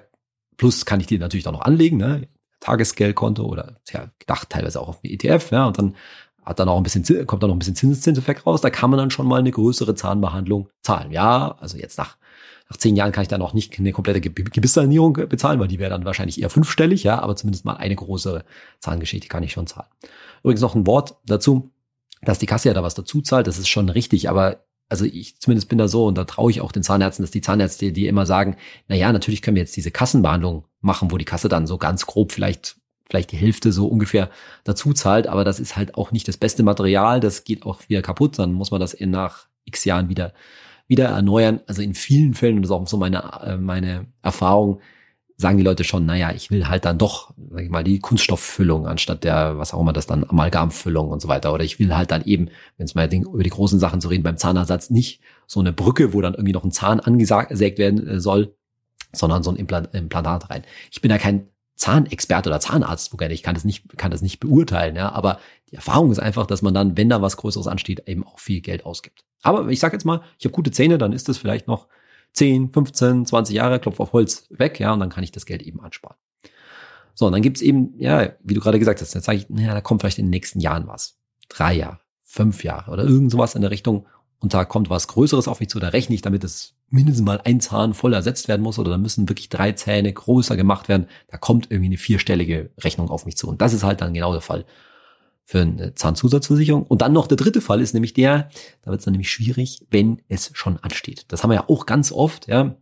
plus 0.56 0.86
kann 0.86 1.00
ich 1.00 1.06
die 1.06 1.19
natürlich 1.19 1.46
auch 1.46 1.52
noch 1.52 1.62
anlegen, 1.62 1.98
ne? 1.98 2.28
Tagesgeldkonto 2.60 3.44
oder 3.44 3.76
ja, 3.90 4.10
gedacht 4.19 4.50
teilweise 4.50 4.81
auch 4.81 4.88
auf 4.88 5.00
den 5.00 5.12
ETF, 5.12 5.50
ja, 5.50 5.66
und 5.66 5.78
dann 5.78 5.94
hat 6.44 6.58
dann 6.58 6.69
auch 6.69 6.78
ein 6.78 6.82
bisschen, 6.82 7.26
kommt 7.26 7.43
dann 7.43 7.50
noch 7.50 7.56
ein 7.56 7.58
bisschen 7.58 7.76
Zinseszinseffekt 7.76 8.46
raus. 8.46 8.62
Da 8.62 8.70
kann 8.70 8.90
man 8.90 8.99
dann 8.99 9.10
schon 9.10 9.26
mal 9.26 9.38
eine 9.38 9.50
größere 9.50 9.94
Zahnbehandlung 9.94 10.70
zahlen. 10.82 11.12
Ja, 11.12 11.56
also 11.60 11.76
jetzt 11.76 11.99
nach 11.99 12.16
nach 12.70 12.76
zehn 12.76 12.96
Jahren 12.96 13.12
kann 13.12 13.22
ich 13.22 13.28
dann 13.28 13.40
auch 13.40 13.55
nicht 13.55 13.78
eine 13.78 13.93
komplette 13.93 14.20
Gebisssanierung 14.20 15.14
bezahlen, 15.14 15.58
weil 15.58 15.69
die 15.69 15.78
wäre 15.78 15.90
dann 15.90 16.05
wahrscheinlich 16.05 16.40
eher 16.40 16.50
fünfstellig, 16.50 17.02
ja, 17.02 17.19
aber 17.19 17.34
zumindest 17.34 17.64
mal 17.64 17.76
eine 17.76 17.96
große 17.96 18.44
Zahngeschichte 18.81 19.28
kann 19.28 19.43
ich 19.43 19.52
schon 19.52 19.66
zahlen. 19.66 19.88
Übrigens 20.43 20.61
noch 20.61 20.75
ein 20.75 20.87
Wort 20.87 21.16
dazu, 21.25 21.70
dass 22.20 22.38
die 22.38 22.46
Kasse 22.46 22.69
ja 22.69 22.75
da 22.75 22.82
was 22.82 22.94
dazu 22.94 23.22
zahlt, 23.22 23.46
das 23.46 23.58
ist 23.58 23.69
schon 23.69 23.88
richtig, 23.88 24.28
aber 24.28 24.64
also 24.88 25.05
ich 25.05 25.38
zumindest 25.40 25.69
bin 25.69 25.79
da 25.79 25.88
so 25.88 26.06
und 26.06 26.17
da 26.17 26.25
traue 26.25 26.50
ich 26.50 26.61
auch 26.61 26.73
den 26.73 26.82
Zahnärzten, 26.82 27.23
dass 27.23 27.31
die 27.31 27.40
Zahnärzte, 27.40 27.93
die 27.93 28.06
immer 28.06 28.26
sagen, 28.26 28.56
na 28.88 28.96
ja, 28.96 29.12
natürlich 29.12 29.43
können 29.43 29.56
wir 29.56 29.62
jetzt 29.62 29.76
diese 29.76 29.90
Kassenbehandlung 29.90 30.64
machen, 30.81 31.11
wo 31.11 31.19
die 31.19 31.25
Kasse 31.25 31.49
dann 31.49 31.67
so 31.67 31.79
ganz 31.79 32.06
grob 32.06 32.32
vielleicht 32.32 32.76
vielleicht 33.08 33.32
die 33.32 33.38
Hälfte 33.38 33.73
so 33.73 33.87
ungefähr 33.87 34.29
dazu 34.64 34.93
zahlt, 34.93 35.29
aber 35.29 35.43
das 35.43 35.61
ist 35.61 35.76
halt 35.76 35.94
auch 35.94 36.12
nicht 36.12 36.29
das 36.29 36.37
beste 36.37 36.62
Material, 36.62 37.20
das 37.20 37.44
geht 37.44 37.64
auch 37.64 37.81
wieder 37.88 38.02
kaputt, 38.02 38.38
dann 38.38 38.52
muss 38.52 38.70
man 38.70 38.81
das 38.81 38.93
in 38.93 39.11
nach 39.11 39.46
x 39.64 39.87
Jahren 39.87 40.11
wieder 40.11 40.35
wieder 40.88 41.06
erneuern. 41.06 41.61
Also 41.67 41.82
in 41.82 41.94
vielen 41.94 42.35
Fällen, 42.35 42.56
und 42.56 42.62
das 42.62 42.70
ist 42.70 42.75
auch 42.75 42.87
so 42.88 42.96
meine, 42.96 43.23
äh, 43.44 43.56
meine 43.56 44.06
Erfahrung, 44.23 44.81
sagen 45.40 45.56
die 45.56 45.62
Leute 45.62 45.85
schon, 45.85 46.05
naja, 46.05 46.32
ich 46.32 46.50
will 46.50 46.69
halt 46.69 46.85
dann 46.85 46.99
doch, 46.99 47.32
sag 47.50 47.62
ich 47.62 47.70
mal, 47.70 47.85
die 47.85 48.00
Kunststofffüllung 48.00 48.88
anstatt 48.88 49.23
der, 49.23 49.56
was 49.56 49.73
auch 49.73 49.81
immer 49.81 49.93
das 49.93 50.08
dann, 50.08 50.29
Amalgamfüllung 50.29 51.11
und 51.11 51.23
so 51.23 51.29
weiter. 51.29 51.55
Oder 51.55 51.62
ich 51.62 51.79
will 51.79 51.96
halt 51.96 52.11
dann 52.11 52.25
eben, 52.25 52.50
wenn 52.76 52.87
es 52.87 52.96
mal 52.96 53.08
über 53.12 53.44
die 53.44 53.50
großen 53.50 53.79
Sachen 53.79 54.00
zu 54.00 54.08
reden, 54.08 54.25
beim 54.25 54.37
Zahnersatz 54.37 54.90
nicht 54.90 55.20
so 55.46 55.61
eine 55.61 55.73
Brücke, 55.73 56.12
wo 56.12 56.20
dann 56.20 56.35
irgendwie 56.35 56.52
noch 56.52 56.64
ein 56.64 56.73
Zahn 56.73 56.99
angesägt 56.99 57.79
werden 57.79 58.06
äh, 58.06 58.20
soll, 58.20 58.56
sondern 59.12 59.44
so 59.44 59.50
ein 59.50 59.56
Implantat 59.56 60.50
rein. 60.50 60.64
Ich 60.90 61.00
bin 61.00 61.11
ja 61.11 61.19
kein 61.19 61.49
Zahnexperte 61.76 62.49
oder 62.50 62.58
Zahnarzt, 62.58 63.12
wobei 63.12 63.31
ich 63.31 63.44
kann 63.44 63.55
das 63.55 63.64
nicht, 63.64 63.96
kann 63.96 64.11
das 64.11 64.20
nicht 64.20 64.40
beurteilen, 64.40 64.96
ja, 64.96 65.12
aber 65.12 65.38
die 65.70 65.76
Erfahrung 65.76 66.11
ist 66.11 66.19
einfach, 66.19 66.46
dass 66.46 66.62
man 66.62 66.75
dann, 66.75 66.96
wenn 66.96 67.08
da 67.08 67.23
was 67.23 67.37
Größeres 67.37 67.69
ansteht, 67.69 68.08
eben 68.08 68.26
auch 68.26 68.40
viel 68.40 68.61
Geld 68.61 68.85
ausgibt. 68.85 69.25
Aber 69.43 69.69
ich 69.69 69.79
sag 69.79 69.93
jetzt 69.93 70.05
mal, 70.05 70.23
ich 70.38 70.44
habe 70.44 70.52
gute 70.55 70.73
Zähne, 70.73 70.99
dann 70.99 71.12
ist 71.12 71.29
das 71.29 71.38
vielleicht 71.38 71.69
noch 71.69 71.87
10, 72.38 72.70
15, 72.73 73.26
20 73.26 73.56
Jahre, 73.56 73.81
Klopf 73.81 73.99
auf 73.99 74.12
Holz 74.12 74.46
weg, 74.50 74.79
ja, 74.79 74.93
und 74.93 75.00
dann 75.00 75.11
kann 75.11 75.25
ich 75.25 75.32
das 75.32 75.44
Geld 75.44 75.61
eben 75.61 75.81
ansparen. 75.81 76.17
So, 77.14 77.26
und 77.26 77.32
dann 77.32 77.43
gibt's 77.43 77.62
eben, 77.62 77.94
ja, 77.99 78.31
wie 78.44 78.55
du 78.55 78.61
gerade 78.61 78.79
gesagt 78.79 79.00
hast, 79.00 79.12
jetzt 79.12 79.25
sage 79.25 79.38
ich, 79.38 79.50
naja, 79.50 79.75
da 79.75 79.81
kommt 79.81 80.02
vielleicht 80.02 80.19
in 80.19 80.26
den 80.26 80.31
nächsten 80.31 80.61
Jahren 80.61 80.87
was. 80.87 81.19
Drei 81.49 81.75
Jahre, 81.75 81.99
fünf 82.23 82.62
Jahre 82.62 82.93
oder 82.93 83.02
irgend 83.02 83.32
sowas 83.32 83.56
in 83.56 83.62
der 83.62 83.73
Richtung. 83.73 84.06
Und 84.38 84.55
da 84.55 84.64
kommt 84.64 84.88
was 84.88 85.08
Größeres 85.08 85.49
auf 85.49 85.58
mich 85.58 85.69
zu, 85.69 85.81
da 85.81 85.88
rechne 85.88 86.14
ich 86.14 86.23
damit, 86.23 86.44
dass 86.44 86.75
mindestens 86.90 87.26
mal 87.26 87.40
ein 87.44 87.58
Zahn 87.58 87.93
voll 87.93 88.14
ersetzt 88.14 88.46
werden 88.46 88.62
muss 88.62 88.79
oder 88.79 88.93
da 88.93 88.99
müssen 88.99 89.29
wirklich 89.29 89.49
drei 89.49 89.73
Zähne 89.73 90.12
größer 90.12 90.56
gemacht 90.56 90.88
werden. 90.88 91.08
Da 91.26 91.38
kommt 91.38 91.73
irgendwie 91.73 91.88
eine 91.88 91.96
vierstellige 91.96 92.70
Rechnung 92.79 93.11
auf 93.11 93.26
mich 93.26 93.37
zu. 93.37 93.49
Und 93.49 93.61
das 93.61 93.73
ist 93.73 93.82
halt 93.82 94.00
dann 94.00 94.14
genau 94.14 94.31
der 94.31 94.40
Fall 94.40 94.64
für 95.49 95.62
eine 95.62 95.95
Zahnzusatzversicherung. 95.95 96.83
Und 96.83 97.00
dann 97.00 97.15
noch 97.15 97.27
der 97.27 97.39
dritte 97.39 97.62
Fall 97.62 97.81
ist 97.81 97.95
nämlich 97.95 98.12
der, 98.12 98.50
da 98.83 98.90
wird 98.90 98.99
es 98.99 99.07
dann 99.07 99.12
nämlich 99.12 99.31
schwierig, 99.31 99.87
wenn 99.90 100.21
es 100.28 100.50
schon 100.52 100.76
ansteht. 100.76 101.25
Das 101.28 101.43
haben 101.43 101.49
wir 101.49 101.55
ja 101.55 101.69
auch 101.69 101.87
ganz 101.87 102.12
oft, 102.12 102.49
ja. 102.49 102.76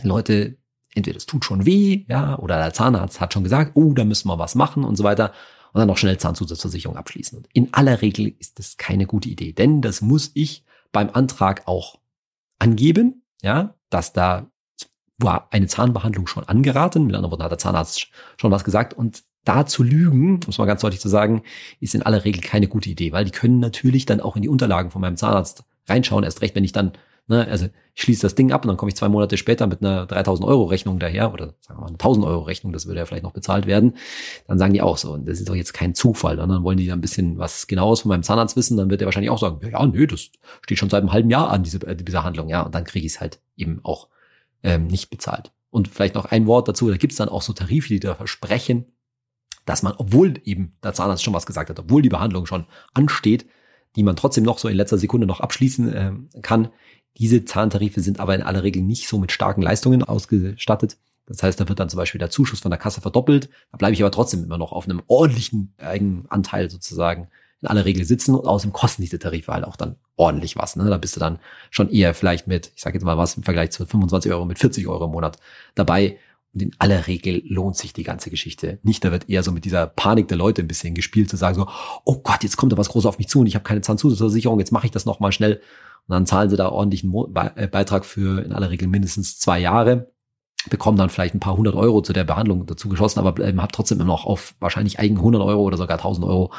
Leute, 0.00 0.56
entweder 0.94 1.16
es 1.16 1.26
tut 1.26 1.44
schon 1.44 1.66
weh, 1.66 2.04
ja, 2.08 2.38
oder 2.38 2.58
der 2.58 2.72
Zahnarzt 2.72 3.20
hat 3.20 3.32
schon 3.32 3.42
gesagt, 3.42 3.72
oh, 3.74 3.94
da 3.94 4.04
müssen 4.04 4.28
wir 4.28 4.38
was 4.38 4.54
machen 4.54 4.84
und 4.84 4.94
so 4.94 5.02
weiter. 5.02 5.32
Und 5.72 5.80
dann 5.80 5.88
noch 5.88 5.98
schnell 5.98 6.16
Zahnzusatzversicherung 6.16 6.96
abschließen. 6.96 7.36
Und 7.36 7.48
in 7.52 7.74
aller 7.74 8.00
Regel 8.00 8.32
ist 8.38 8.60
das 8.60 8.76
keine 8.76 9.06
gute 9.06 9.28
Idee, 9.28 9.52
denn 9.52 9.82
das 9.82 10.00
muss 10.00 10.30
ich 10.34 10.64
beim 10.92 11.10
Antrag 11.10 11.66
auch 11.66 11.98
angeben, 12.60 13.24
ja, 13.42 13.74
dass 13.90 14.12
da 14.12 14.48
war 15.18 15.48
eine 15.50 15.66
Zahnbehandlung 15.66 16.28
schon 16.28 16.44
angeraten. 16.44 17.06
Mit 17.06 17.16
anderen 17.16 17.32
Worten 17.32 17.42
hat 17.42 17.50
der 17.50 17.58
Zahnarzt 17.58 18.06
schon 18.36 18.52
was 18.52 18.62
gesagt 18.62 18.94
und 18.94 19.24
da 19.44 19.66
zu 19.66 19.82
lügen, 19.82 20.40
muss 20.46 20.58
man 20.58 20.66
ganz 20.66 20.80
deutlich 20.80 21.00
zu 21.00 21.08
sagen, 21.08 21.42
ist 21.80 21.94
in 21.94 22.02
aller 22.02 22.24
Regel 22.24 22.42
keine 22.42 22.68
gute 22.68 22.90
Idee, 22.90 23.12
weil 23.12 23.24
die 23.24 23.30
können 23.30 23.60
natürlich 23.60 24.06
dann 24.06 24.20
auch 24.20 24.36
in 24.36 24.42
die 24.42 24.48
Unterlagen 24.48 24.90
von 24.90 25.00
meinem 25.00 25.16
Zahnarzt 25.16 25.64
reinschauen, 25.86 26.24
erst 26.24 26.40
recht, 26.40 26.54
wenn 26.54 26.64
ich 26.64 26.72
dann, 26.72 26.92
ne, 27.26 27.46
also 27.46 27.66
ich 27.94 28.02
schließe 28.02 28.22
das 28.22 28.34
Ding 28.34 28.52
ab 28.52 28.64
und 28.64 28.68
dann 28.68 28.76
komme 28.76 28.88
ich 28.88 28.96
zwei 28.96 29.08
Monate 29.08 29.36
später 29.36 29.66
mit 29.66 29.82
einer 29.82 30.06
3000 30.06 30.48
Euro 30.48 30.64
Rechnung 30.64 30.98
daher 30.98 31.32
oder 31.32 31.54
sagen 31.60 31.78
wir 31.78 31.82
mal 31.82 31.86
eine 31.88 31.94
1000 31.94 32.26
Euro 32.26 32.42
Rechnung, 32.42 32.72
das 32.72 32.86
würde 32.86 33.00
ja 33.00 33.06
vielleicht 33.06 33.22
noch 33.22 33.32
bezahlt 33.32 33.66
werden, 33.66 33.96
dann 34.48 34.58
sagen 34.58 34.72
die 34.72 34.82
auch 34.82 34.96
so, 34.96 35.12
und 35.12 35.28
das 35.28 35.38
ist 35.38 35.48
doch 35.48 35.54
jetzt 35.54 35.74
kein 35.74 35.94
Zufall, 35.94 36.36
dann 36.36 36.64
wollen 36.64 36.78
die 36.78 36.90
ein 36.90 37.02
bisschen 37.02 37.38
was 37.38 37.66
genaues 37.66 38.00
von 38.00 38.08
meinem 38.08 38.22
Zahnarzt 38.22 38.56
wissen, 38.56 38.78
dann 38.78 38.88
wird 38.88 39.02
er 39.02 39.06
wahrscheinlich 39.06 39.30
auch 39.30 39.38
sagen, 39.38 39.60
ja, 39.62 39.68
ja 39.68 39.86
nö, 39.86 40.06
das 40.06 40.30
steht 40.62 40.78
schon 40.78 40.90
seit 40.90 41.02
einem 41.02 41.12
halben 41.12 41.30
Jahr 41.30 41.50
an, 41.50 41.62
diese, 41.62 41.86
äh, 41.86 41.94
diese 41.94 42.24
Handlung, 42.24 42.48
ja, 42.48 42.62
und 42.62 42.74
dann 42.74 42.84
kriege 42.84 43.06
ich 43.06 43.12
es 43.12 43.20
halt 43.20 43.40
eben 43.56 43.80
auch 43.82 44.08
ähm, 44.62 44.86
nicht 44.86 45.10
bezahlt. 45.10 45.52
Und 45.70 45.88
vielleicht 45.88 46.14
noch 46.14 46.26
ein 46.26 46.46
Wort 46.46 46.68
dazu, 46.68 46.88
da 46.88 46.96
gibt 46.96 47.12
es 47.12 47.18
dann 47.18 47.28
auch 47.28 47.42
so 47.42 47.52
Tarife, 47.52 47.88
die 47.88 48.00
da 48.00 48.14
versprechen, 48.14 48.86
dass 49.64 49.82
man, 49.82 49.94
obwohl 49.96 50.34
eben 50.44 50.72
der 50.82 50.94
Zahnarzt 50.94 51.22
schon 51.22 51.34
was 51.34 51.46
gesagt 51.46 51.70
hat, 51.70 51.78
obwohl 51.78 52.02
die 52.02 52.08
Behandlung 52.08 52.46
schon 52.46 52.66
ansteht, 52.92 53.46
die 53.96 54.02
man 54.02 54.16
trotzdem 54.16 54.44
noch 54.44 54.58
so 54.58 54.68
in 54.68 54.76
letzter 54.76 54.98
Sekunde 54.98 55.26
noch 55.26 55.40
abschließen 55.40 55.92
äh, 55.92 56.12
kann. 56.42 56.68
Diese 57.16 57.44
Zahntarife 57.44 58.00
sind 58.00 58.20
aber 58.20 58.34
in 58.34 58.42
aller 58.42 58.64
Regel 58.64 58.82
nicht 58.82 59.08
so 59.08 59.18
mit 59.18 59.30
starken 59.32 59.62
Leistungen 59.62 60.02
ausgestattet. 60.02 60.98
Das 61.26 61.42
heißt, 61.42 61.58
da 61.58 61.68
wird 61.68 61.80
dann 61.80 61.88
zum 61.88 61.98
Beispiel 61.98 62.18
der 62.18 62.30
Zuschuss 62.30 62.60
von 62.60 62.70
der 62.70 62.78
Kasse 62.78 63.00
verdoppelt. 63.00 63.48
Da 63.70 63.78
bleibe 63.78 63.94
ich 63.94 64.02
aber 64.02 64.10
trotzdem 64.10 64.44
immer 64.44 64.58
noch 64.58 64.72
auf 64.72 64.84
einem 64.84 65.02
ordentlichen 65.06 65.72
Eigenanteil 65.78 66.68
sozusagen 66.70 67.28
in 67.62 67.68
aller 67.68 67.86
Regel 67.86 68.04
sitzen 68.04 68.34
und 68.34 68.46
außerdem 68.46 68.74
kosten 68.74 69.00
diese 69.00 69.18
Tarife 69.18 69.52
halt 69.52 69.64
auch 69.64 69.76
dann 69.76 69.96
ordentlich 70.16 70.56
was. 70.56 70.76
Ne? 70.76 70.84
Da 70.90 70.98
bist 70.98 71.16
du 71.16 71.20
dann 71.20 71.38
schon 71.70 71.88
eher 71.88 72.12
vielleicht 72.12 72.46
mit, 72.46 72.72
ich 72.74 72.82
sage 72.82 72.96
jetzt 72.96 73.04
mal 73.04 73.16
was 73.16 73.36
im 73.36 73.42
Vergleich 73.42 73.70
zu 73.70 73.86
25 73.86 74.30
Euro 74.32 74.44
mit 74.44 74.58
40 74.58 74.86
Euro 74.86 75.06
im 75.06 75.12
Monat 75.12 75.38
dabei 75.74 76.18
Und 76.54 76.62
in 76.62 76.70
aller 76.78 77.06
Regel 77.06 77.42
lohnt 77.46 77.76
sich 77.76 77.92
die 77.92 78.04
ganze 78.04 78.30
Geschichte 78.30 78.78
nicht. 78.82 79.04
Da 79.04 79.10
wird 79.10 79.28
eher 79.28 79.42
so 79.42 79.52
mit 79.52 79.64
dieser 79.64 79.86
Panik 79.86 80.28
der 80.28 80.38
Leute 80.38 80.62
ein 80.62 80.68
bisschen 80.68 80.94
gespielt, 80.94 81.28
zu 81.28 81.36
sagen 81.36 81.56
so, 81.56 81.66
oh 82.04 82.20
Gott, 82.22 82.42
jetzt 82.42 82.56
kommt 82.56 82.72
da 82.72 82.78
was 82.78 82.88
Großes 82.88 83.06
auf 83.06 83.18
mich 83.18 83.28
zu 83.28 83.40
und 83.40 83.46
ich 83.46 83.54
habe 83.54 83.64
keine 83.64 83.80
Zahnzusatzversicherung, 83.80 84.58
jetzt 84.60 84.72
mache 84.72 84.86
ich 84.86 84.92
das 84.92 85.04
nochmal 85.04 85.32
schnell. 85.32 85.60
Und 86.06 86.12
dann 86.12 86.26
zahlen 86.26 86.50
sie 86.50 86.56
da 86.56 86.68
ordentlichen 86.68 87.12
äh, 87.56 87.66
Beitrag 87.66 88.04
für 88.04 88.44
in 88.44 88.52
aller 88.52 88.70
Regel 88.70 88.88
mindestens 88.88 89.38
zwei 89.38 89.58
Jahre, 89.58 90.12
bekommen 90.70 90.98
dann 90.98 91.10
vielleicht 91.10 91.34
ein 91.34 91.40
paar 91.40 91.56
hundert 91.56 91.74
Euro 91.74 92.02
zu 92.02 92.12
der 92.12 92.24
Behandlung 92.24 92.66
dazu 92.66 92.88
geschossen, 92.88 93.18
aber 93.18 93.42
ähm, 93.44 93.60
habt 93.60 93.74
trotzdem 93.74 94.00
immer 94.00 94.08
noch 94.08 94.24
auf 94.24 94.54
wahrscheinlich 94.60 94.98
eigen 94.98 95.16
100 95.16 95.42
Euro 95.42 95.62
oder 95.62 95.76
sogar 95.76 95.98
1000 95.98 96.26
Euro 96.26 96.52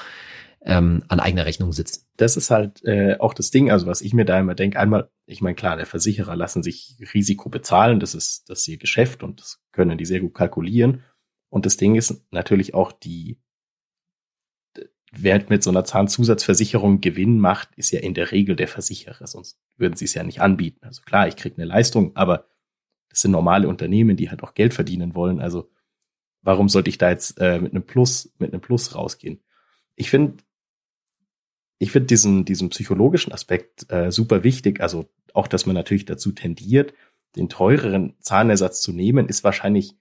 ähm, 0.65 1.03
an 1.07 1.19
eigener 1.19 1.45
Rechnung 1.45 1.71
sitzen. 1.71 2.05
Das 2.17 2.37
ist 2.37 2.49
halt 2.49 2.83
äh, 2.83 3.17
auch 3.19 3.33
das 3.33 3.51
Ding, 3.51 3.69
also 3.71 3.85
was 3.85 4.01
ich 4.01 4.13
mir 4.13 4.25
da 4.25 4.39
immer 4.39 4.55
denke, 4.55 4.79
einmal, 4.79 5.09
ich 5.27 5.41
meine, 5.41 5.55
klar, 5.55 5.77
der 5.77 5.85
Versicherer 5.85 6.35
lassen 6.35 6.63
sich 6.63 6.97
Risiko 7.13 7.49
bezahlen, 7.49 7.99
das 7.99 8.15
ist 8.15 8.49
das 8.49 8.61
ist 8.61 8.67
ihr 8.67 8.77
Geschäft 8.77 9.21
und 9.21 9.39
das 9.41 9.61
können 9.71 9.97
die 9.97 10.05
sehr 10.05 10.19
gut 10.19 10.33
kalkulieren. 10.33 11.03
Und 11.49 11.65
das 11.65 11.77
Ding 11.77 11.95
ist 11.95 12.23
natürlich 12.31 12.73
auch 12.73 12.91
die, 12.91 13.39
wer 15.11 15.45
mit 15.49 15.63
so 15.63 15.69
einer 15.69 15.85
Zahnzusatzversicherung 15.85 16.99
Gewinn 16.99 17.39
macht, 17.39 17.69
ist 17.75 17.91
ja 17.91 17.99
in 17.99 18.15
der 18.15 18.31
Regel 18.31 18.55
der 18.55 18.67
Versicherer, 18.67 19.27
sonst 19.27 19.59
würden 19.77 19.95
sie 19.95 20.05
es 20.05 20.15
ja 20.15 20.23
nicht 20.23 20.41
anbieten. 20.41 20.83
Also 20.83 21.03
klar, 21.03 21.27
ich 21.27 21.35
kriege 21.35 21.55
eine 21.57 21.65
Leistung, 21.65 22.15
aber 22.15 22.47
das 23.09 23.21
sind 23.21 23.31
normale 23.31 23.67
Unternehmen, 23.67 24.17
die 24.17 24.31
halt 24.31 24.43
auch 24.43 24.55
Geld 24.55 24.73
verdienen 24.73 25.13
wollen. 25.13 25.39
Also 25.39 25.69
warum 26.41 26.69
sollte 26.69 26.89
ich 26.89 26.97
da 26.97 27.11
jetzt 27.11 27.39
äh, 27.39 27.59
mit 27.59 27.71
einem 27.71 27.85
Plus, 27.85 28.33
mit 28.39 28.51
einem 28.51 28.61
Plus 28.61 28.95
rausgehen? 28.95 29.41
Ich 29.95 30.09
finde, 30.09 30.43
ich 31.77 31.91
finde 31.91 32.07
diesen, 32.07 32.45
diesen 32.45 32.69
psychologischen 32.69 33.33
Aspekt 33.33 33.91
äh, 33.91 34.11
super 34.11 34.43
wichtig. 34.43 34.81
Also 34.81 35.09
auch, 35.33 35.47
dass 35.47 35.65
man 35.65 35.75
natürlich 35.75 36.05
dazu 36.05 36.31
tendiert, 36.31 36.93
den 37.35 37.49
teureren 37.49 38.13
Zahnersatz 38.21 38.81
zu 38.81 38.93
nehmen, 38.93 39.27
ist 39.27 39.43
wahrscheinlich, 39.43 39.95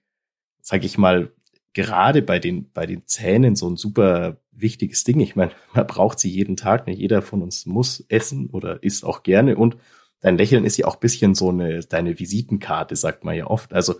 sage 0.61 0.85
ich 0.85 0.97
mal, 0.97 1.31
gerade 1.73 2.21
bei 2.21 2.39
den, 2.39 2.71
bei 2.71 2.85
den 2.85 3.05
Zähnen 3.05 3.55
so 3.55 3.69
ein 3.69 3.75
super 3.75 4.37
wichtiges 4.51 5.03
Ding. 5.03 5.19
Ich 5.19 5.35
meine, 5.35 5.51
man 5.73 5.85
braucht 5.85 6.19
sie 6.19 6.29
jeden 6.29 6.55
Tag. 6.55 6.87
Nicht 6.87 6.99
jeder 6.99 7.21
von 7.21 7.41
uns 7.41 7.65
muss 7.65 8.03
essen 8.07 8.49
oder 8.49 8.81
isst 8.81 9.03
auch 9.03 9.23
gerne. 9.23 9.57
Und 9.57 9.77
dein 10.21 10.37
Lächeln 10.37 10.65
ist 10.65 10.77
ja 10.77 10.87
auch 10.87 10.95
bisschen 10.95 11.35
so 11.35 11.49
eine, 11.49 11.81
deine 11.81 12.17
Visitenkarte, 12.17 12.95
sagt 12.95 13.25
man 13.25 13.35
ja 13.35 13.47
oft. 13.47 13.73
Also 13.73 13.95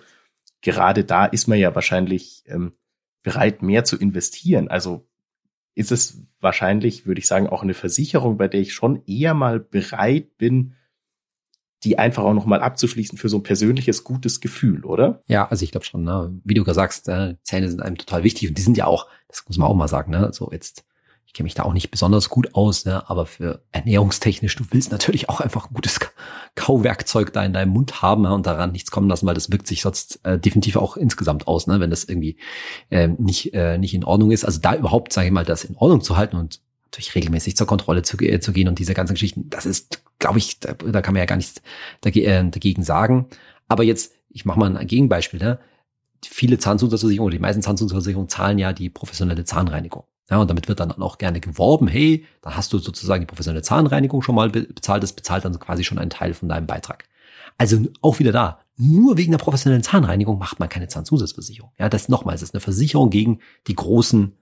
gerade 0.62 1.03
da 1.03 1.25
ist 1.25 1.48
man 1.48 1.60
ja 1.60 1.75
wahrscheinlich 1.75 2.44
ähm, 2.48 2.72
bereit, 3.22 3.62
mehr 3.62 3.84
zu 3.84 3.98
investieren. 3.98 4.70
Also 4.70 5.05
ist 5.75 5.91
es 5.91 6.24
wahrscheinlich, 6.39 7.05
würde 7.05 7.20
ich 7.20 7.27
sagen, 7.27 7.48
auch 7.48 7.62
eine 7.62 7.74
Versicherung, 7.74 8.38
bei 8.38 8.48
der 8.48 8.62
ich 8.62 8.74
schon 8.74 9.03
eher 9.05 9.34
mal 9.34 9.60
bereit 9.60 10.38
bin, 10.38 10.74
die 11.84 12.00
einfach 12.00 12.24
auch 12.24 12.34
nochmal 12.34 12.62
abzuschließen 12.62 13.17
für 13.17 13.29
so 13.29 13.38
ein 13.38 13.44
persönliches, 13.44 14.03
gutes 14.03 14.39
Gefühl, 14.41 14.86
oder? 14.86 15.22
Ja, 15.27 15.48
also 15.48 15.63
ich 15.63 15.72
glaube 15.72 15.86
schon, 15.86 16.03
ne? 16.03 16.39
wie 16.44 16.55
du 16.55 16.63
gerade 16.63 16.75
sagst, 16.75 17.08
äh, 17.10 17.36
Zähne 17.44 17.70
sind 17.70 17.82
einem 17.82 17.98
total 17.98 18.24
wichtig 18.24 18.50
und 18.50 18.58
die 18.58 18.62
sind 18.62 18.77
ja 18.77 18.88
auch, 18.88 19.08
das 19.27 19.44
muss 19.48 19.58
man 19.58 19.67
auch 19.67 19.75
mal 19.75 19.88
sagen, 19.88 20.12
ne? 20.12 20.29
so 20.34 20.50
jetzt 20.51 20.86
kenne 21.36 21.46
mich 21.46 21.54
da 21.54 21.63
auch 21.63 21.74
nicht 21.74 21.92
besonders 21.92 22.30
gut 22.30 22.56
aus, 22.56 22.86
ne? 22.86 23.08
aber 23.10 23.25
für 23.25 23.62
ernährungstechnisch, 23.72 24.56
du 24.56 24.63
willst 24.72 24.92
natürlich 24.92 25.30
auch 25.30 25.42
einfach 25.42 25.70
ein 25.70 25.74
gutes 25.74 26.00
Kauwerkzeug 26.56 27.34
da 27.34 27.44
in 27.44 27.54
deinem 27.54 27.72
Mund 27.72 28.01
haben 28.01 28.24
ne? 28.24 28.34
und 28.34 28.46
daran 28.48 28.72
nichts 28.72 28.89
kommen 28.89 29.10
lassen, 29.10 29.27
weil 29.27 29.36
das 29.36 29.51
wirkt 29.51 29.68
sich 29.68 29.82
sonst 29.82 30.22
äh, 30.24 30.39
definitiv 30.39 30.77
auch 30.77 30.96
insgesamt 30.96 31.48
aus, 31.48 31.68
ne? 31.68 31.80
wenn 31.80 31.89
das 31.89 32.06
irgendwie 32.06 32.38
äh, 32.89 33.08
nicht, 33.08 33.54
äh, 33.54 33.77
nicht 33.77 33.94
in 33.94 34.06
Ordnung 34.06 34.32
ist. 34.32 34.46
Also 34.46 34.60
da 34.62 34.75
überhaupt, 34.75 35.12
sage 35.12 35.27
ich 35.27 35.34
mal, 35.34 35.44
das 35.46 35.65
in 35.65 35.75
Ordnung 35.75 36.01
zu 36.01 36.15
halten 36.15 36.38
und 36.38 36.62
natürlich 36.86 37.13
regelmäßig 37.13 37.58
zur 37.58 37.68
Kontrolle 37.68 38.01
zu, 38.01 38.18
äh, 38.20 38.39
zu 38.39 38.54
gehen 38.54 38.70
und 38.70 38.80
diese 38.80 38.94
ganzen 38.94 39.13
Geschichten, 39.13 39.50
das 39.50 39.65
ist, 39.65 40.04
glaube 40.20 40.39
ich, 40.39 40.62
da, 40.62 40.74
da 40.74 41.01
kann 41.01 41.13
man 41.13 41.20
ja 41.20 41.25
gar 41.25 41.36
nichts 41.36 41.62
dagegen, 42.00 42.27
äh, 42.27 42.50
dagegen 42.50 42.84
sagen. 42.84 43.27
Aber 43.68 43.84
jetzt, 43.84 44.13
ich 44.30 44.46
mache 44.46 44.58
mal 44.58 44.75
ein 44.75 44.88
Gegenbeispiel, 44.88 45.39
ne? 45.39 45.60
viele 46.24 46.58
Zahnzusatzversicherungen 46.58 47.27
oder 47.27 47.38
die 47.38 47.42
meisten 47.42 47.62
Zahnzusatzversicherungen 47.62 48.30
zahlen 48.30 48.58
ja 48.58 48.74
die 48.74 48.89
professionelle 48.89 49.44
Zahnreinigung. 49.44 50.06
Ja, 50.29 50.38
und 50.38 50.50
damit 50.50 50.67
wird 50.67 50.79
dann 50.79 50.91
auch 50.91 51.17
gerne 51.20 51.39
geworben, 51.39 51.88
hey, 51.88 52.25
da 52.41 52.55
hast 52.55 52.74
du 52.74 52.79
sozusagen 52.79 53.22
die 53.22 53.27
professionelle 53.27 53.62
Zahnreinigung 53.62 54.24
schon 54.24 54.36
mal 54.36 54.50
bezahlt, 54.50 55.03
das 55.03 55.13
bezahlt 55.13 55.46
dann 55.46 55.60
quasi 55.60 55.84
schon 55.84 56.00
einen 56.00 56.10
Teil 56.10 56.34
von 56.34 56.50
deinem 56.50 56.65
Beitrag. 56.65 57.05
Also 57.58 57.79
auch 58.01 58.20
wieder 58.20 58.32
da, 58.32 58.60
nur 58.77 59.17
wegen 59.17 59.32
der 59.32 59.38
professionellen 59.38 59.84
Zahnreinigung 59.84 60.38
macht 60.38 60.60
man 60.60 60.67
keine 60.67 60.88
Zahnzusatzversicherung. 60.88 61.72
Ja, 61.77 61.89
das 61.89 62.10
nochmal, 62.10 62.36
es 62.36 62.41
ist 62.41 62.53
eine 62.53 62.62
Versicherung 62.62 63.10
gegen 63.10 63.39
die 63.67 63.75
großen, 63.75 64.34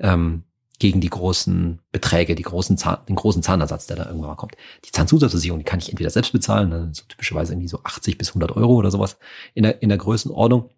ähm, 0.00 0.42
gegen 0.78 1.00
die 1.00 1.10
großen 1.10 1.78
Beträge, 1.92 2.34
die 2.34 2.42
großen 2.42 2.76
Zahn, 2.76 2.98
den 3.08 3.14
großen 3.14 3.42
Zahnersatz, 3.42 3.86
der 3.86 3.96
da 3.96 4.06
irgendwann 4.06 4.30
mal 4.30 4.36
kommt. 4.36 4.56
Die 4.84 4.90
Zahnzusatzversicherung, 4.90 5.60
die 5.60 5.64
kann 5.64 5.78
ich 5.78 5.90
entweder 5.90 6.10
selbst 6.10 6.32
bezahlen, 6.32 6.70
ne, 6.70 6.88
so 6.92 7.04
typischerweise 7.06 7.52
irgendwie 7.52 7.68
so 7.68 7.80
80 7.84 8.18
bis 8.18 8.30
100 8.30 8.56
Euro 8.56 8.74
oder 8.74 8.90
sowas 8.90 9.18
in 9.54 9.62
der, 9.62 9.80
in 9.82 9.90
der 9.90 9.98
Größenordnung. 9.98 10.70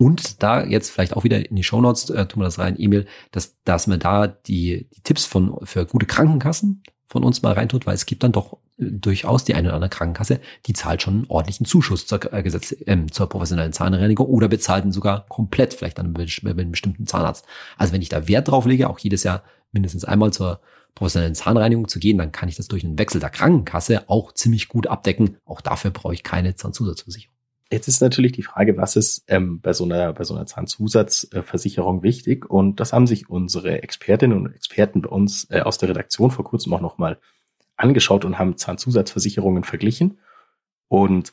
Und 0.00 0.42
da 0.42 0.64
jetzt 0.64 0.90
vielleicht 0.90 1.14
auch 1.14 1.24
wieder 1.24 1.50
in 1.50 1.56
die 1.56 1.62
Shownotes 1.62 2.08
äh, 2.08 2.24
tun 2.24 2.40
wir 2.40 2.46
das 2.46 2.58
rein, 2.58 2.74
E-Mail, 2.78 3.06
dass, 3.32 3.58
dass 3.64 3.86
man 3.86 4.00
da 4.00 4.28
die, 4.28 4.88
die 4.96 5.02
Tipps 5.02 5.26
von, 5.26 5.58
für 5.64 5.84
gute 5.84 6.06
Krankenkassen 6.06 6.82
von 7.06 7.22
uns 7.22 7.42
mal 7.42 7.52
reintut, 7.52 7.84
weil 7.84 7.96
es 7.96 8.06
gibt 8.06 8.22
dann 8.22 8.32
doch 8.32 8.54
äh, 8.78 8.86
durchaus 8.86 9.44
die 9.44 9.54
eine 9.54 9.68
oder 9.68 9.74
andere 9.74 9.90
Krankenkasse, 9.90 10.40
die 10.64 10.72
zahlt 10.72 11.02
schon 11.02 11.14
einen 11.16 11.26
ordentlichen 11.28 11.66
Zuschuss 11.66 12.06
zur, 12.06 12.32
äh, 12.32 12.42
Gesetz, 12.42 12.72
äh, 12.72 12.96
zur 13.10 13.28
professionellen 13.28 13.74
Zahnreinigung 13.74 14.26
oder 14.26 14.48
bezahlt 14.48 14.86
ihn 14.86 14.92
sogar 14.92 15.26
komplett, 15.28 15.74
vielleicht 15.74 15.98
dann 15.98 16.14
mit 16.14 16.42
einem 16.46 16.70
bestimmten 16.70 17.06
Zahnarzt. 17.06 17.44
Also 17.76 17.92
wenn 17.92 18.00
ich 18.00 18.08
da 18.08 18.26
Wert 18.26 18.48
drauf 18.48 18.64
lege, 18.64 18.88
auch 18.88 19.00
jedes 19.00 19.22
Jahr 19.22 19.42
mindestens 19.70 20.06
einmal 20.06 20.32
zur 20.32 20.62
professionellen 20.94 21.34
Zahnreinigung 21.34 21.88
zu 21.88 21.98
gehen, 21.98 22.16
dann 22.16 22.32
kann 22.32 22.48
ich 22.48 22.56
das 22.56 22.68
durch 22.68 22.84
einen 22.86 22.98
Wechsel 22.98 23.20
der 23.20 23.28
Krankenkasse 23.28 24.08
auch 24.08 24.32
ziemlich 24.32 24.68
gut 24.68 24.86
abdecken. 24.86 25.36
Auch 25.44 25.60
dafür 25.60 25.90
brauche 25.90 26.14
ich 26.14 26.22
keine 26.22 26.54
Zahnzusatzversicherung. 26.54 27.39
Jetzt 27.72 27.86
ist 27.86 28.00
natürlich 28.00 28.32
die 28.32 28.42
Frage, 28.42 28.76
was 28.76 28.96
ist 28.96 29.24
ähm, 29.28 29.60
bei 29.60 29.72
so 29.72 29.84
einer 29.84 30.12
bei 30.12 30.24
so 30.24 30.34
einer 30.34 30.46
Zahnzusatzversicherung 30.46 32.02
wichtig? 32.02 32.50
Und 32.50 32.80
das 32.80 32.92
haben 32.92 33.06
sich 33.06 33.30
unsere 33.30 33.82
Expertinnen 33.82 34.36
und 34.36 34.52
Experten 34.52 35.02
bei 35.02 35.08
uns 35.08 35.48
äh, 35.50 35.60
aus 35.60 35.78
der 35.78 35.90
Redaktion 35.90 36.32
vor 36.32 36.44
kurzem 36.44 36.74
auch 36.74 36.80
nochmal 36.80 37.18
angeschaut 37.76 38.24
und 38.24 38.38
haben 38.38 38.56
Zahnzusatzversicherungen 38.56 39.62
verglichen. 39.62 40.18
Und 40.88 41.32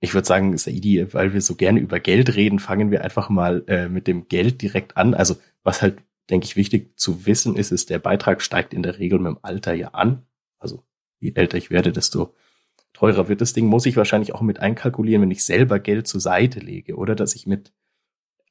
ich 0.00 0.14
würde 0.14 0.26
sagen, 0.26 0.56
Saidi, 0.56 1.12
weil 1.12 1.32
wir 1.32 1.40
so 1.40 1.56
gerne 1.56 1.80
über 1.80 1.98
Geld 1.98 2.36
reden, 2.36 2.60
fangen 2.60 2.92
wir 2.92 3.02
einfach 3.02 3.28
mal 3.28 3.64
äh, 3.66 3.88
mit 3.88 4.06
dem 4.06 4.28
Geld 4.28 4.62
direkt 4.62 4.96
an. 4.96 5.14
Also 5.14 5.36
was 5.64 5.82
halt, 5.82 5.98
denke 6.30 6.44
ich, 6.46 6.54
wichtig 6.54 6.96
zu 6.96 7.26
wissen 7.26 7.56
ist, 7.56 7.72
ist, 7.72 7.90
der 7.90 7.98
Beitrag 7.98 8.40
steigt 8.40 8.72
in 8.72 8.84
der 8.84 9.00
Regel 9.00 9.18
mit 9.18 9.32
dem 9.32 9.38
Alter 9.42 9.74
ja 9.74 9.88
an. 9.88 10.22
Also 10.60 10.84
je 11.18 11.32
älter 11.34 11.58
ich 11.58 11.70
werde, 11.70 11.90
desto 11.90 12.34
teurer 12.92 13.28
wird 13.28 13.40
das 13.40 13.52
Ding, 13.52 13.66
muss 13.66 13.86
ich 13.86 13.96
wahrscheinlich 13.96 14.34
auch 14.34 14.40
mit 14.40 14.60
einkalkulieren, 14.60 15.22
wenn 15.22 15.30
ich 15.30 15.44
selber 15.44 15.78
Geld 15.78 16.06
zur 16.06 16.20
Seite 16.20 16.60
lege, 16.60 16.96
oder 16.96 17.14
dass 17.14 17.34
ich 17.34 17.46
mit, 17.46 17.72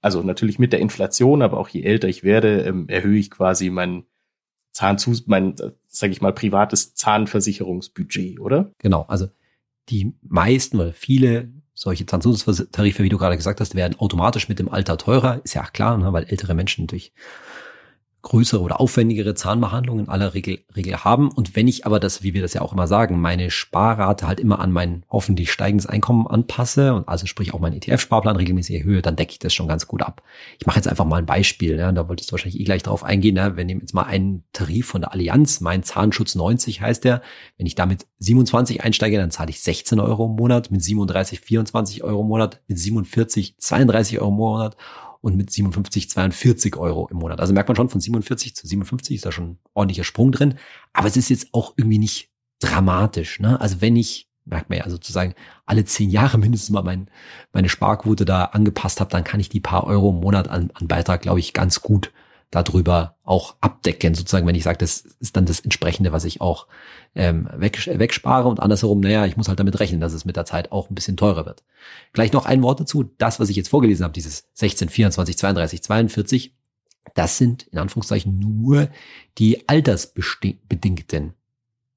also 0.02 0.24
natürlich 0.24 0.60
mit 0.60 0.74
der 0.74 0.80
Inflation, 0.80 1.42
aber 1.42 1.58
auch 1.58 1.70
je 1.70 1.84
älter 1.84 2.08
ich 2.08 2.24
werde, 2.24 2.62
ähm, 2.62 2.88
erhöhe 2.88 3.20
ich 3.20 3.30
quasi 3.32 3.70
mein 3.70 4.06
Zahnzus, 4.72 5.26
mein, 5.28 5.56
sage 5.88 6.12
ich 6.12 6.22
mal, 6.22 6.34
privates 6.34 6.94
Zahnversicherungsbudget, 6.94 8.40
oder? 8.40 8.72
Genau, 8.78 9.06
also 9.08 9.28
die 9.90 10.14
meisten 10.22 10.80
oder 10.80 10.94
viele 10.94 11.50
solche 11.74 12.06
Zahnzusatztarife, 12.06 13.04
wie 13.04 13.10
du 13.10 13.18
gerade 13.18 13.38
gesagt 13.38 13.60
hast, 13.60 13.76
werden 13.76 14.00
automatisch 14.00 14.50
mit 14.50 14.60
dem 14.60 14.70
Alter 14.70 14.98
teurer. 14.98 15.42
Ist 15.44 15.54
ja 15.54 15.64
klar, 15.64 15.98
ne, 15.98 16.12
weil 16.12 16.26
ältere 16.26 16.56
Menschen 16.56 16.88
durch 16.88 17.12
größere 18.22 18.62
oder 18.62 18.80
aufwendigere 18.80 19.36
Zahnbehandlungen 19.36 20.06
in 20.06 20.10
aller 20.10 20.34
Regel, 20.34 20.60
Regel 20.76 21.04
haben. 21.04 21.32
Und 21.32 21.56
wenn 21.56 21.68
ich 21.68 21.86
aber 21.86 22.00
das, 22.00 22.24
wie 22.24 22.34
wir 22.34 22.42
das 22.42 22.54
ja 22.54 22.62
auch 22.62 22.74
immer 22.74 22.88
sagen, 22.88 23.22
meine 23.22 23.52
Sparrate 23.52 24.28
halt 24.28 24.40
immer 24.40 24.60
an 24.60 24.72
mein 24.72 25.04
hoffentlich 25.10 25.52
steigendes 25.52 25.86
Einkommen 25.86 26.28
anpasse 26.28 26.94
und 26.94 27.08
also 27.08 27.26
sprich 27.26 27.54
auch 27.54 27.60
meinen 27.60 27.80
ETF-Sparplan 27.80 28.36
regelmäßig 28.36 28.78
erhöhe, 28.78 29.02
dann 29.02 29.16
decke 29.16 29.32
ich 29.32 29.40
das 29.40 29.54
schon 29.54 29.68
ganz 29.68 29.88
gut 29.88 30.02
ab. 30.02 30.24
Ich 30.60 30.66
mache 30.66 30.78
jetzt 30.78 30.88
einfach 30.88 31.06
mal 31.06 31.18
ein 31.18 31.26
Beispiel, 31.26 31.78
ja, 31.78 31.92
da 31.92 32.10
wolltest 32.10 32.30
du 32.30 32.34
wahrscheinlich 32.34 32.60
eh 32.60 32.66
gleich 32.66 32.84
drauf 32.84 33.04
eingehen. 33.04 33.36
Ja, 33.36 33.56
wir 33.56 33.64
nehmen 33.66 33.82
jetzt 33.82 33.94
mal 33.94 34.04
einen 34.04 34.44
Tarif 34.52 34.88
von 34.88 35.02
der 35.02 35.14
Allianz, 35.14 35.62
mein 35.62 35.84
Zahnschutz 35.84 36.36
90 36.36 36.82
heißt 36.82 37.04
der. 37.04 37.22
Wenn 37.58 37.66
ich 37.66 37.76
damit 37.76 38.08
27 38.20 38.84
einsteige, 38.84 39.18
dann 39.18 39.32
zahle 39.32 39.52
ich 39.52 39.62
16 39.62 40.00
Euro 40.00 40.26
im 40.26 40.36
Monat, 40.36 40.72
mit 40.72 40.84
37 40.84 41.40
24 41.40 42.04
Euro 42.04 42.22
im 42.22 42.28
Monat, 42.28 42.62
mit 42.68 42.78
47 42.80 43.56
32 43.58 44.20
Euro 44.20 44.30
im 44.30 44.36
Monat 44.36 44.78
und 45.28 45.36
mit 45.36 45.52
57 45.52 46.10
42 46.10 46.78
Euro 46.78 47.10
im 47.12 47.18
Monat. 47.18 47.42
Also 47.42 47.52
merkt 47.54 47.68
man 47.68 47.76
schon, 47.76 47.90
von 47.90 48.00
47 48.00 48.56
zu 48.56 48.66
57 48.66 49.18
ist 49.18 49.26
da 49.26 49.34
schon 49.34 49.44
ein 49.44 49.60
ordentlicher 49.74 50.06
Sprung 50.06 50.32
drin. 50.32 50.56
Aber 50.94 51.10
es 51.10 51.18
ist 51.18 51.28
jetzt 51.28 51.50
auch 51.52 51.74
irgendwie 51.76 52.00
nicht 52.00 52.30
dramatisch. 52.62 53.42
Ne? 53.42 53.60
Also 53.60 53.82
wenn 53.82 53.98
ich, 53.98 54.30
merkt 54.46 54.70
man 54.70 54.80
ja 54.80 54.90
sozusagen, 54.90 55.36
alle 55.66 55.84
zehn 55.84 56.10
Jahre 56.10 56.38
mindestens 56.38 56.70
mal 56.70 56.82
mein, 56.82 57.12
meine 57.52 57.68
Sparquote 57.68 58.24
da 58.24 58.46
angepasst 58.46 59.02
habe, 59.02 59.12
dann 59.12 59.26
kann 59.26 59.42
ich 59.42 59.50
die 59.50 59.60
paar 59.60 59.84
Euro 59.84 60.12
im 60.12 60.22
Monat 60.22 60.48
an, 60.48 60.72
an 60.74 60.88
Beitrag, 60.88 61.22
glaube 61.22 61.42
ich, 61.42 61.52
ganz 61.52 61.82
gut 61.82 62.14
darüber 62.50 63.18
auch 63.24 63.56
abdecken, 63.60 64.16
sozusagen, 64.16 64.48
wenn 64.48 64.56
ich 64.56 64.64
sage, 64.64 64.78
das 64.78 65.02
ist 65.20 65.36
dann 65.36 65.46
das 65.46 65.60
entsprechende, 65.60 66.14
was 66.14 66.24
ich 66.24 66.40
auch 66.40 66.68
ähm, 67.14 67.50
weg, 67.54 67.86
wegspare 67.86 68.48
und 68.48 68.62
andersherum, 68.62 69.02
naja, 69.02 69.26
ich 69.26 69.36
muss 69.36 69.50
halt 69.50 69.60
damit 69.60 69.80
rechnen, 69.80 70.00
dass 70.00 70.14
es 70.14 70.24
mit 70.24 70.38
der 70.38 70.46
Zeit 70.46 70.72
auch 70.72 70.90
ein 70.90 70.96
bisschen 70.96 71.18
teurer 71.18 71.46
wird. 71.46 71.64
Gleich 72.14 72.32
noch 72.32 72.46
ein 72.46 72.64
Wort 72.64 72.80
dazu, 72.80 73.12
das, 73.18 73.40
was 73.40 73.50
ich 73.50 73.58
jetzt 73.58 73.70
vorgelesen 73.70 74.04
habe, 74.04 74.14
dieses 74.14 74.48
16, 74.54 74.90
24, 74.90 75.38
32, 75.38 75.84
42, 75.84 76.54
das 77.16 77.38
sind 77.38 77.64
in 77.64 77.80
Anführungszeichen 77.80 78.40
nur 78.40 78.90
die 79.38 79.68
altersbedingten 79.68 81.34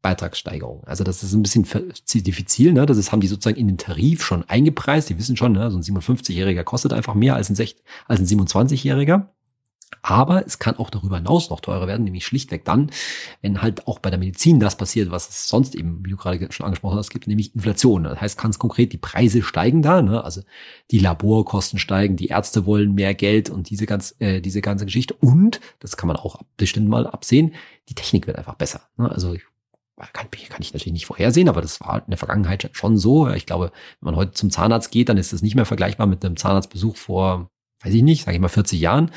Beitragssteigerung. 0.02 0.85
Also 0.85 1.04
das 1.04 1.23
ist 1.23 1.35
ein 1.35 1.42
bisschen 1.42 1.66
diffizil, 2.14 2.73
ne? 2.73 2.87
Das 2.87 2.97
ist, 2.97 3.12
haben 3.12 3.21
die 3.21 3.26
sozusagen 3.26 3.59
in 3.59 3.69
den 3.69 3.78
Tarif 3.78 4.25
schon 4.25 4.49
eingepreist. 4.49 5.11
Die 5.11 5.19
wissen 5.19 5.37
schon, 5.37 5.52
ne? 5.52 5.71
so 5.71 5.76
ein 5.76 5.83
57-Jähriger 5.83 6.64
kostet 6.64 6.92
einfach 6.92 7.14
mehr 7.14 7.35
als 7.35 7.50
ein, 7.50 7.69
als 8.09 8.21
ein 8.21 8.26
27-Jähriger. 8.26 9.26
Aber 10.02 10.47
es 10.47 10.59
kann 10.59 10.76
auch 10.76 10.88
darüber 10.88 11.16
hinaus 11.16 11.50
noch 11.50 11.61
teurer 11.61 11.87
werden, 11.87 12.04
nämlich 12.04 12.25
schlichtweg 12.25 12.64
dann, 12.64 12.90
wenn 13.42 13.61
halt 13.61 13.87
auch 13.87 13.99
bei 13.99 14.11
der 14.11 14.18
Medizin 14.18 14.61
das 14.61 14.76
passiert, 14.76 15.11
was 15.11 15.28
es 15.28 15.49
sonst 15.49 15.75
eben, 15.75 16.04
wie 16.04 16.11
du 16.11 16.16
gerade 16.16 16.50
schon 16.50 16.64
angesprochen 16.64 16.97
hast, 16.97 17.11
gibt, 17.11 17.26
nämlich 17.26 17.54
Inflation. 17.54 18.04
Das 18.04 18.20
heißt 18.20 18.38
ganz 18.40 18.59
konkret, 18.59 18.92
die 18.92 18.99
Preise 18.99 19.42
steigen 19.42 19.82
da, 19.82 20.00
ne? 20.00 20.25
also 20.25 20.42
die 20.90 20.99
Laborkosten 20.99 21.78
steigen, 21.78 22.16
die 22.16 22.28
Ärzte 22.28 22.66
wollen 22.66 22.94
mehr 22.94 23.14
Geld 23.14 23.50
und 23.50 23.68
diese, 23.68 23.87
ganz, 23.87 24.14
äh, 24.20 24.40
diese 24.40 24.62
ganze 24.62 24.87
Geschichte. 24.87 25.14
Und, 25.14 25.61
das 25.80 25.97
kann 25.97 26.06
man 26.06 26.16
auch 26.16 26.40
bestimmt 26.56 26.88
mal 26.88 27.06
absehen, 27.06 27.54
die 27.88 27.94
Technik 27.94 28.26
wird 28.26 28.38
einfach 28.38 28.54
besser. 28.54 28.80
Ne? 28.97 29.11
Also 29.11 29.37
kann, 30.12 30.30
kann 30.30 30.62
ich 30.62 30.73
natürlich 30.73 30.92
nicht 30.92 31.06
vorhersehen, 31.06 31.49
aber 31.49 31.61
das 31.61 31.80
war 31.80 31.99
in 31.99 32.11
der 32.11 32.16
Vergangenheit 32.16 32.70
schon 32.73 32.97
so. 32.97 33.28
Ich 33.28 33.44
glaube, 33.44 33.70
wenn 34.00 34.06
man 34.06 34.16
heute 34.16 34.32
zum 34.32 34.50
Zahnarzt 34.50 34.90
geht, 34.90 35.11
dann 35.11 35.18
ist 35.18 35.32
das 35.32 35.42
nicht 35.42 35.56
mehr 35.56 35.66
vergleichbar 35.66 36.06
mit 36.06 36.25
einem 36.25 36.37
Zahnarztbesuch 36.37 36.97
vor, 36.97 37.50
weiß 37.83 37.95
ich 37.95 38.03
nicht, 38.03 38.25
sage 38.25 38.37
ich 38.37 38.41
mal 38.41 38.49
40 38.49 38.81
Jahren 38.81 39.11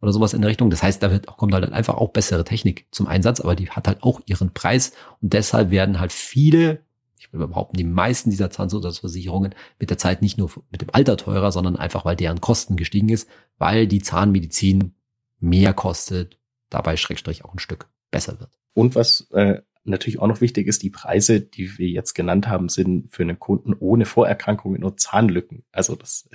oder 0.00 0.12
sowas 0.12 0.34
in 0.34 0.40
der 0.40 0.50
Richtung. 0.50 0.70
Das 0.70 0.82
heißt, 0.82 1.02
da 1.02 1.18
kommt 1.18 1.54
halt 1.54 1.72
einfach 1.72 1.94
auch 1.94 2.10
bessere 2.10 2.44
Technik 2.44 2.86
zum 2.90 3.06
Einsatz, 3.06 3.40
aber 3.40 3.54
die 3.54 3.70
hat 3.70 3.88
halt 3.88 4.02
auch 4.02 4.20
ihren 4.26 4.52
Preis 4.52 4.92
und 5.20 5.32
deshalb 5.32 5.70
werden 5.70 6.00
halt 6.00 6.12
viele, 6.12 6.80
ich 7.18 7.32
will 7.32 7.46
behaupten, 7.46 7.76
die 7.76 7.84
meisten 7.84 8.30
dieser 8.30 8.50
Zahnzusatzversicherungen 8.50 9.54
mit 9.78 9.90
der 9.90 9.98
Zeit 9.98 10.22
nicht 10.22 10.38
nur 10.38 10.50
mit 10.70 10.82
dem 10.82 10.90
Alter 10.92 11.16
teurer, 11.16 11.52
sondern 11.52 11.76
einfach, 11.76 12.04
weil 12.04 12.16
deren 12.16 12.40
Kosten 12.40 12.76
gestiegen 12.76 13.08
ist, 13.08 13.28
weil 13.58 13.86
die 13.86 14.02
Zahnmedizin 14.02 14.94
mehr 15.38 15.72
kostet, 15.74 16.38
dabei 16.68 16.96
Schrägstrich 16.96 17.44
auch 17.44 17.54
ein 17.54 17.58
Stück 17.58 17.88
besser 18.10 18.38
wird. 18.40 18.50
Und 18.74 18.94
was 18.94 19.28
äh, 19.32 19.60
natürlich 19.84 20.20
auch 20.20 20.26
noch 20.26 20.40
wichtig 20.40 20.66
ist, 20.66 20.82
die 20.82 20.90
Preise, 20.90 21.40
die 21.40 21.78
wir 21.78 21.88
jetzt 21.88 22.14
genannt 22.14 22.48
haben, 22.48 22.68
sind 22.68 23.12
für 23.12 23.22
einen 23.22 23.38
Kunden 23.38 23.74
ohne 23.74 24.04
Vorerkrankungen 24.04 24.80
nur 24.80 24.96
Zahnlücken. 24.96 25.64
Also 25.72 25.96
das 25.96 26.28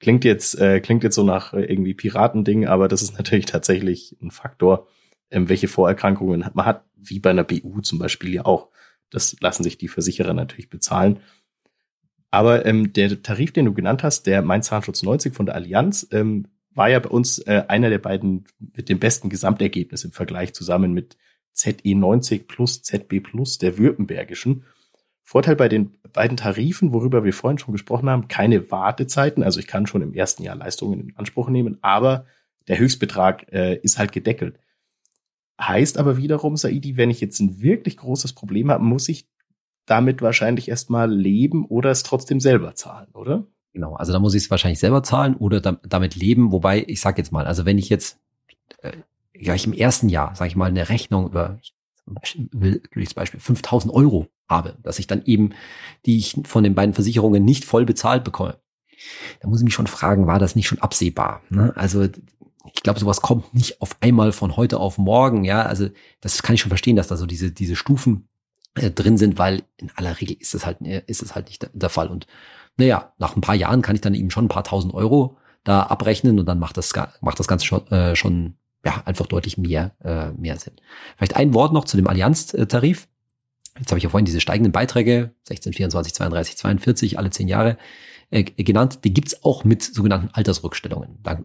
klingt 0.00 0.24
jetzt, 0.24 0.58
äh, 0.58 0.80
klingt 0.80 1.04
jetzt 1.04 1.14
so 1.14 1.22
nach 1.22 1.52
äh, 1.52 1.64
irgendwie 1.64 1.94
Piratending, 1.94 2.66
aber 2.66 2.88
das 2.88 3.02
ist 3.02 3.16
natürlich 3.16 3.46
tatsächlich 3.46 4.16
ein 4.22 4.30
Faktor, 4.30 4.86
ähm, 5.30 5.48
welche 5.48 5.68
Vorerkrankungen 5.68 6.44
man 6.54 6.66
hat, 6.66 6.84
wie 6.96 7.20
bei 7.20 7.30
einer 7.30 7.44
BU 7.44 7.80
zum 7.80 7.98
Beispiel 7.98 8.34
ja 8.34 8.44
auch. 8.44 8.68
Das 9.10 9.36
lassen 9.40 9.62
sich 9.62 9.78
die 9.78 9.88
Versicherer 9.88 10.34
natürlich 10.34 10.70
bezahlen. 10.70 11.20
Aber 12.30 12.66
ähm, 12.66 12.92
der 12.92 13.22
Tarif, 13.22 13.52
den 13.52 13.64
du 13.64 13.72
genannt 13.72 14.02
hast, 14.02 14.26
der 14.26 14.42
Mein 14.42 14.62
Zahnschutz 14.62 15.02
90 15.02 15.34
von 15.34 15.46
der 15.46 15.54
Allianz, 15.54 16.06
ähm, 16.12 16.46
war 16.74 16.88
ja 16.90 16.98
bei 17.00 17.08
uns 17.08 17.38
äh, 17.40 17.64
einer 17.68 17.90
der 17.90 17.98
beiden 17.98 18.44
mit 18.58 18.88
dem 18.88 18.98
besten 18.98 19.30
Gesamtergebnis 19.30 20.04
im 20.04 20.12
Vergleich 20.12 20.52
zusammen 20.52 20.92
mit 20.92 21.16
ZE90 21.56 22.46
plus 22.46 22.82
ZB 22.82 23.20
plus 23.20 23.58
der 23.58 23.78
Württembergischen. 23.78 24.64
Vorteil 25.28 25.56
bei 25.56 25.68
den 25.68 25.90
beiden 26.14 26.38
Tarifen, 26.38 26.94
worüber 26.94 27.22
wir 27.22 27.34
vorhin 27.34 27.58
schon 27.58 27.72
gesprochen 27.72 28.08
haben, 28.08 28.28
keine 28.28 28.70
Wartezeiten. 28.70 29.42
Also 29.42 29.60
ich 29.60 29.66
kann 29.66 29.86
schon 29.86 30.00
im 30.00 30.14
ersten 30.14 30.42
Jahr 30.42 30.56
Leistungen 30.56 31.00
in 31.00 31.16
Anspruch 31.16 31.50
nehmen, 31.50 31.76
aber 31.82 32.24
der 32.66 32.78
Höchstbetrag 32.78 33.52
äh, 33.52 33.76
ist 33.76 33.98
halt 33.98 34.12
gedeckelt. 34.12 34.58
Heißt 35.60 35.98
aber 35.98 36.16
wiederum, 36.16 36.56
Saidi, 36.56 36.96
wenn 36.96 37.10
ich 37.10 37.20
jetzt 37.20 37.40
ein 37.40 37.60
wirklich 37.60 37.98
großes 37.98 38.32
Problem 38.32 38.70
habe, 38.70 38.82
muss 38.82 39.06
ich 39.10 39.28
damit 39.84 40.22
wahrscheinlich 40.22 40.70
erstmal 40.70 41.12
leben 41.12 41.66
oder 41.66 41.90
es 41.90 42.04
trotzdem 42.04 42.40
selber 42.40 42.74
zahlen, 42.74 43.10
oder? 43.12 43.44
Genau, 43.74 43.96
also 43.96 44.14
da 44.14 44.20
muss 44.20 44.32
ich 44.32 44.44
es 44.44 44.50
wahrscheinlich 44.50 44.78
selber 44.78 45.02
zahlen 45.02 45.34
oder 45.36 45.60
damit 45.60 46.16
leben. 46.16 46.52
Wobei, 46.52 46.82
ich 46.88 47.02
sage 47.02 47.18
jetzt 47.18 47.32
mal, 47.32 47.44
also 47.44 47.66
wenn 47.66 47.76
ich 47.76 47.90
jetzt 47.90 48.18
äh, 48.80 48.92
ja, 49.34 49.54
ich 49.54 49.66
im 49.66 49.74
ersten 49.74 50.08
Jahr, 50.08 50.34
sage 50.34 50.48
ich 50.48 50.56
mal, 50.56 50.70
eine 50.70 50.88
Rechnung 50.88 51.26
über 51.26 51.58
zum 51.62 51.77
Das 52.14 53.14
Beispiel 53.14 53.40
5000 53.40 53.92
Euro 53.92 54.28
habe, 54.48 54.76
dass 54.82 54.98
ich 54.98 55.06
dann 55.06 55.24
eben, 55.24 55.50
die 56.06 56.18
ich 56.18 56.36
von 56.44 56.64
den 56.64 56.74
beiden 56.74 56.94
Versicherungen 56.94 57.44
nicht 57.44 57.64
voll 57.64 57.84
bezahlt 57.84 58.24
bekomme. 58.24 58.58
Da 59.40 59.48
muss 59.48 59.60
ich 59.60 59.64
mich 59.64 59.74
schon 59.74 59.86
fragen, 59.86 60.26
war 60.26 60.38
das 60.38 60.56
nicht 60.56 60.66
schon 60.66 60.80
absehbar? 60.80 61.42
Ne? 61.50 61.72
Also 61.76 62.02
ich 62.74 62.82
glaube, 62.82 63.00
sowas 63.00 63.20
kommt 63.20 63.54
nicht 63.54 63.80
auf 63.80 63.96
einmal 64.00 64.32
von 64.32 64.56
heute 64.56 64.80
auf 64.80 64.98
morgen. 64.98 65.44
Ja, 65.44 65.62
also 65.62 65.88
das 66.20 66.42
kann 66.42 66.54
ich 66.54 66.60
schon 66.60 66.70
verstehen, 66.70 66.96
dass 66.96 67.08
da 67.08 67.16
so 67.16 67.26
diese 67.26 67.50
diese 67.52 67.76
Stufen 67.76 68.28
äh, 68.74 68.90
drin 68.90 69.16
sind, 69.16 69.38
weil 69.38 69.62
in 69.76 69.90
aller 69.94 70.20
Regel 70.20 70.36
ist 70.38 70.54
es 70.54 70.66
halt 70.66 70.80
äh, 70.82 71.02
ist 71.06 71.22
es 71.22 71.34
halt 71.34 71.48
nicht 71.48 71.62
der, 71.62 71.70
der 71.72 71.88
Fall. 71.88 72.08
Und 72.08 72.26
naja, 72.76 73.12
nach 73.18 73.36
ein 73.36 73.40
paar 73.40 73.54
Jahren 73.54 73.82
kann 73.82 73.96
ich 73.96 74.02
dann 74.02 74.14
eben 74.14 74.30
schon 74.30 74.46
ein 74.46 74.50
paar 74.50 74.64
tausend 74.64 74.94
Euro 74.94 75.36
da 75.64 75.82
abrechnen 75.82 76.38
und 76.38 76.46
dann 76.46 76.58
macht 76.58 76.76
das 76.76 76.92
macht 77.20 77.38
das 77.38 77.48
Ganze 77.48 77.66
schon, 77.66 77.86
äh, 77.88 78.16
schon 78.16 78.54
ja, 78.84 79.02
einfach 79.04 79.26
deutlich 79.26 79.58
mehr, 79.58 79.94
äh, 80.02 80.30
mehr 80.32 80.58
sind. 80.58 80.80
Vielleicht 81.16 81.36
ein 81.36 81.54
Wort 81.54 81.72
noch 81.72 81.84
zu 81.84 81.96
dem 81.96 82.06
Allianz-Tarif. 82.06 83.08
Jetzt 83.78 83.90
habe 83.90 83.98
ich 83.98 84.04
ja 84.04 84.10
vorhin 84.10 84.24
diese 84.24 84.40
steigenden 84.40 84.72
Beiträge, 84.72 85.34
16, 85.44 85.72
24, 85.72 86.14
32, 86.14 86.56
42, 86.56 87.18
alle 87.18 87.30
zehn 87.30 87.48
Jahre 87.48 87.76
äh, 88.30 88.42
genannt. 88.42 89.00
Die 89.04 89.12
gibt's 89.12 89.44
auch 89.44 89.64
mit 89.64 89.82
sogenannten 89.82 90.30
Altersrückstellungen. 90.32 91.18
Da 91.22 91.42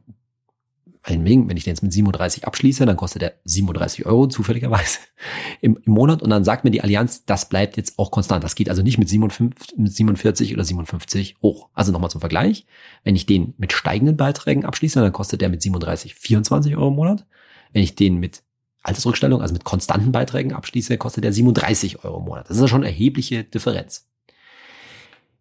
meinetwegen, 1.05 1.49
wenn 1.49 1.57
ich 1.57 1.65
den 1.65 1.71
jetzt 1.71 1.83
mit 1.83 1.93
37 1.93 2.45
abschließe, 2.45 2.85
dann 2.85 2.97
kostet 2.97 3.21
der 3.21 3.33
37 3.43 4.05
Euro 4.05 4.27
zufälligerweise 4.27 4.99
im, 5.61 5.77
im 5.83 5.93
Monat 5.93 6.21
und 6.21 6.29
dann 6.29 6.43
sagt 6.43 6.63
mir 6.63 6.71
die 6.71 6.81
Allianz, 6.81 7.25
das 7.25 7.49
bleibt 7.49 7.77
jetzt 7.77 7.99
auch 7.99 8.11
konstant. 8.11 8.43
Das 8.43 8.55
geht 8.55 8.69
also 8.69 8.81
nicht 8.81 8.97
mit, 8.97 9.09
57, 9.09 9.77
mit 9.77 9.93
47 9.93 10.53
oder 10.53 10.63
57 10.63 11.37
hoch. 11.41 11.69
Also 11.73 11.91
nochmal 11.91 12.09
zum 12.09 12.21
Vergleich. 12.21 12.65
Wenn 13.03 13.15
ich 13.15 13.25
den 13.25 13.53
mit 13.57 13.73
steigenden 13.73 14.17
Beiträgen 14.17 14.65
abschließe, 14.65 14.99
dann 14.99 15.13
kostet 15.13 15.41
der 15.41 15.49
mit 15.49 15.61
37 15.61 16.15
24 16.15 16.75
Euro 16.75 16.87
im 16.87 16.95
Monat. 16.95 17.25
Wenn 17.73 17.83
ich 17.83 17.95
den 17.95 18.19
mit 18.19 18.43
Altersrückstellung, 18.83 19.41
also 19.41 19.53
mit 19.53 19.63
konstanten 19.63 20.11
Beiträgen 20.11 20.53
abschließe, 20.53 20.97
kostet 20.97 21.23
der 21.23 21.33
37 21.33 22.03
Euro 22.03 22.19
im 22.19 22.25
Monat. 22.25 22.49
Das 22.49 22.57
ist 22.57 22.61
ja 22.61 22.67
schon 22.67 22.81
eine 22.81 22.91
erhebliche 22.91 23.43
Differenz. 23.43 24.07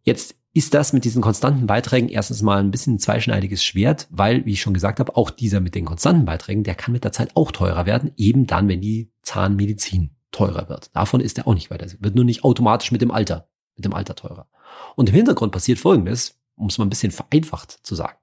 Jetzt 0.04 0.36
ist 0.54 0.74
das 0.74 0.92
mit 0.92 1.04
diesen 1.04 1.22
konstanten 1.22 1.66
Beiträgen 1.66 2.08
erstens 2.08 2.42
mal 2.42 2.58
ein 2.58 2.70
bisschen 2.70 2.94
ein 2.94 2.98
zweischneidiges 2.98 3.64
Schwert, 3.64 4.06
weil, 4.10 4.44
wie 4.44 4.52
ich 4.52 4.60
schon 4.60 4.74
gesagt 4.74 5.00
habe, 5.00 5.16
auch 5.16 5.30
dieser 5.30 5.60
mit 5.60 5.74
den 5.74 5.86
konstanten 5.86 6.26
Beiträgen, 6.26 6.62
der 6.62 6.74
kann 6.74 6.92
mit 6.92 7.04
der 7.04 7.12
Zeit 7.12 7.30
auch 7.34 7.52
teurer 7.52 7.86
werden, 7.86 8.10
eben 8.16 8.46
dann, 8.46 8.68
wenn 8.68 8.80
die 8.80 9.10
Zahnmedizin 9.22 10.10
teurer 10.30 10.68
wird. 10.68 10.94
Davon 10.94 11.20
ist 11.20 11.38
er 11.38 11.46
auch 11.46 11.54
nicht 11.54 11.70
weiter. 11.70 11.86
Wird 12.00 12.14
nur 12.14 12.24
nicht 12.24 12.44
automatisch 12.44 12.92
mit 12.92 13.00
dem 13.00 13.10
Alter, 13.10 13.48
mit 13.76 13.84
dem 13.84 13.94
Alter 13.94 14.14
teurer. 14.14 14.48
Und 14.94 15.08
im 15.08 15.14
Hintergrund 15.14 15.52
passiert 15.52 15.78
Folgendes, 15.78 16.38
um 16.56 16.66
es 16.66 16.76
mal 16.76 16.84
ein 16.86 16.90
bisschen 16.90 17.12
vereinfacht 17.12 17.78
zu 17.82 17.94
sagen. 17.94 18.18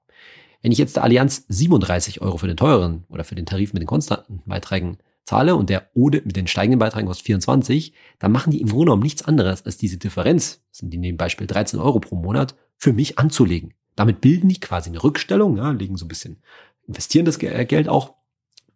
Wenn 0.62 0.72
ich 0.72 0.78
jetzt 0.78 0.96
der 0.96 1.04
Allianz 1.04 1.44
37 1.48 2.20
Euro 2.20 2.36
für 2.36 2.46
den 2.46 2.56
teuren 2.56 3.04
oder 3.08 3.24
für 3.24 3.34
den 3.34 3.46
Tarif 3.46 3.72
mit 3.72 3.82
den 3.82 3.86
konstanten 3.86 4.42
Beiträgen 4.44 4.98
zahle 5.30 5.54
und 5.54 5.70
der 5.70 5.88
Ode 5.94 6.22
mit 6.24 6.34
den 6.34 6.48
steigenden 6.48 6.80
Beiträgen 6.80 7.06
kostet 7.06 7.26
24, 7.26 7.92
dann 8.18 8.32
machen 8.32 8.50
die 8.50 8.60
im 8.60 8.68
Grunde 8.68 8.86
genommen 8.86 9.04
nichts 9.04 9.22
anderes, 9.22 9.64
als 9.64 9.76
diese 9.76 9.96
Differenz, 9.96 10.60
das 10.70 10.78
sind 10.78 10.92
in 10.92 11.02
dem 11.02 11.16
Beispiel 11.16 11.46
13 11.46 11.78
Euro 11.78 12.00
pro 12.00 12.16
Monat, 12.16 12.56
für 12.76 12.92
mich 12.92 13.18
anzulegen. 13.18 13.72
Damit 13.94 14.20
bilden 14.20 14.48
die 14.48 14.58
quasi 14.58 14.90
eine 14.90 15.02
Rückstellung, 15.02 15.56
ja, 15.56 15.70
legen 15.70 15.96
so 15.96 16.04
ein 16.04 16.08
bisschen, 16.08 16.42
investieren 16.88 17.26
das 17.26 17.40
äh, 17.42 17.64
Geld 17.64 17.88
auch. 17.88 18.14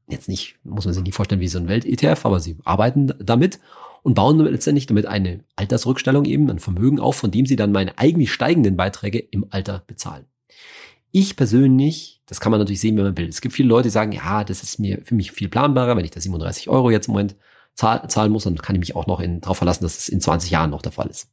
Jetzt 0.06 0.28
nicht, 0.28 0.56
muss 0.62 0.84
man 0.84 0.94
sich 0.94 1.02
nicht 1.02 1.14
vorstellen 1.16 1.40
wie 1.40 1.48
so 1.48 1.58
ein 1.58 1.66
Welt-ETF, 1.66 2.24
aber 2.24 2.38
sie 2.38 2.56
arbeiten 2.64 3.12
damit 3.18 3.58
und 4.04 4.14
bauen 4.14 4.38
letztendlich 4.38 4.86
damit 4.86 5.06
eine 5.06 5.42
Altersrückstellung 5.56 6.24
eben, 6.24 6.48
ein 6.50 6.60
Vermögen 6.60 7.00
auf, 7.00 7.16
von 7.16 7.32
dem 7.32 7.46
sie 7.46 7.56
dann 7.56 7.72
meine 7.72 7.98
eigentlich 7.98 8.32
steigenden 8.32 8.76
Beiträge 8.76 9.18
im 9.18 9.46
Alter 9.50 9.82
bezahlen. 9.86 10.26
Ich 11.16 11.36
persönlich, 11.36 12.20
das 12.26 12.40
kann 12.40 12.50
man 12.50 12.58
natürlich 12.58 12.80
sehen, 12.80 12.96
wenn 12.96 13.04
man 13.04 13.16
will. 13.16 13.28
Es 13.28 13.40
gibt 13.40 13.54
viele 13.54 13.68
Leute, 13.68 13.84
die 13.84 13.92
sagen, 13.92 14.10
ja, 14.10 14.42
das 14.42 14.64
ist 14.64 14.80
mir 14.80 15.00
für 15.04 15.14
mich 15.14 15.30
viel 15.30 15.48
planbarer, 15.48 15.96
wenn 15.96 16.04
ich 16.04 16.10
da 16.10 16.18
37 16.18 16.68
Euro 16.68 16.90
jetzt 16.90 17.06
im 17.06 17.12
Moment 17.12 17.36
zahl, 17.74 18.08
zahlen 18.08 18.32
muss, 18.32 18.42
dann 18.42 18.56
kann 18.56 18.74
ich 18.74 18.80
mich 18.80 18.96
auch 18.96 19.06
noch 19.06 19.22
darauf 19.22 19.58
verlassen, 19.58 19.84
dass 19.84 19.96
es 19.96 20.08
in 20.08 20.20
20 20.20 20.50
Jahren 20.50 20.70
noch 20.70 20.82
der 20.82 20.90
Fall 20.90 21.06
ist. 21.06 21.30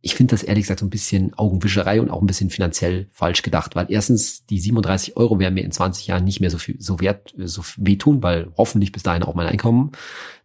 Ich 0.00 0.14
finde 0.14 0.30
das 0.32 0.44
ehrlich 0.44 0.62
gesagt 0.62 0.78
so 0.78 0.86
ein 0.86 0.90
bisschen 0.90 1.34
Augenwischerei 1.36 2.00
und 2.00 2.08
auch 2.08 2.20
ein 2.20 2.26
bisschen 2.28 2.50
finanziell 2.50 3.08
falsch 3.10 3.42
gedacht, 3.42 3.74
weil 3.74 3.86
erstens 3.88 4.46
die 4.46 4.60
37 4.60 5.16
Euro 5.16 5.40
werden 5.40 5.54
mir 5.54 5.64
in 5.64 5.72
20 5.72 6.06
Jahren 6.06 6.22
nicht 6.22 6.38
mehr 6.40 6.50
so 6.50 6.58
viel, 6.58 6.80
so 6.80 7.00
wert, 7.00 7.34
so 7.36 7.64
wehtun, 7.78 8.22
weil 8.22 8.52
hoffentlich 8.56 8.92
bis 8.92 9.02
dahin 9.02 9.24
auch 9.24 9.34
mein 9.34 9.48
Einkommen 9.48 9.90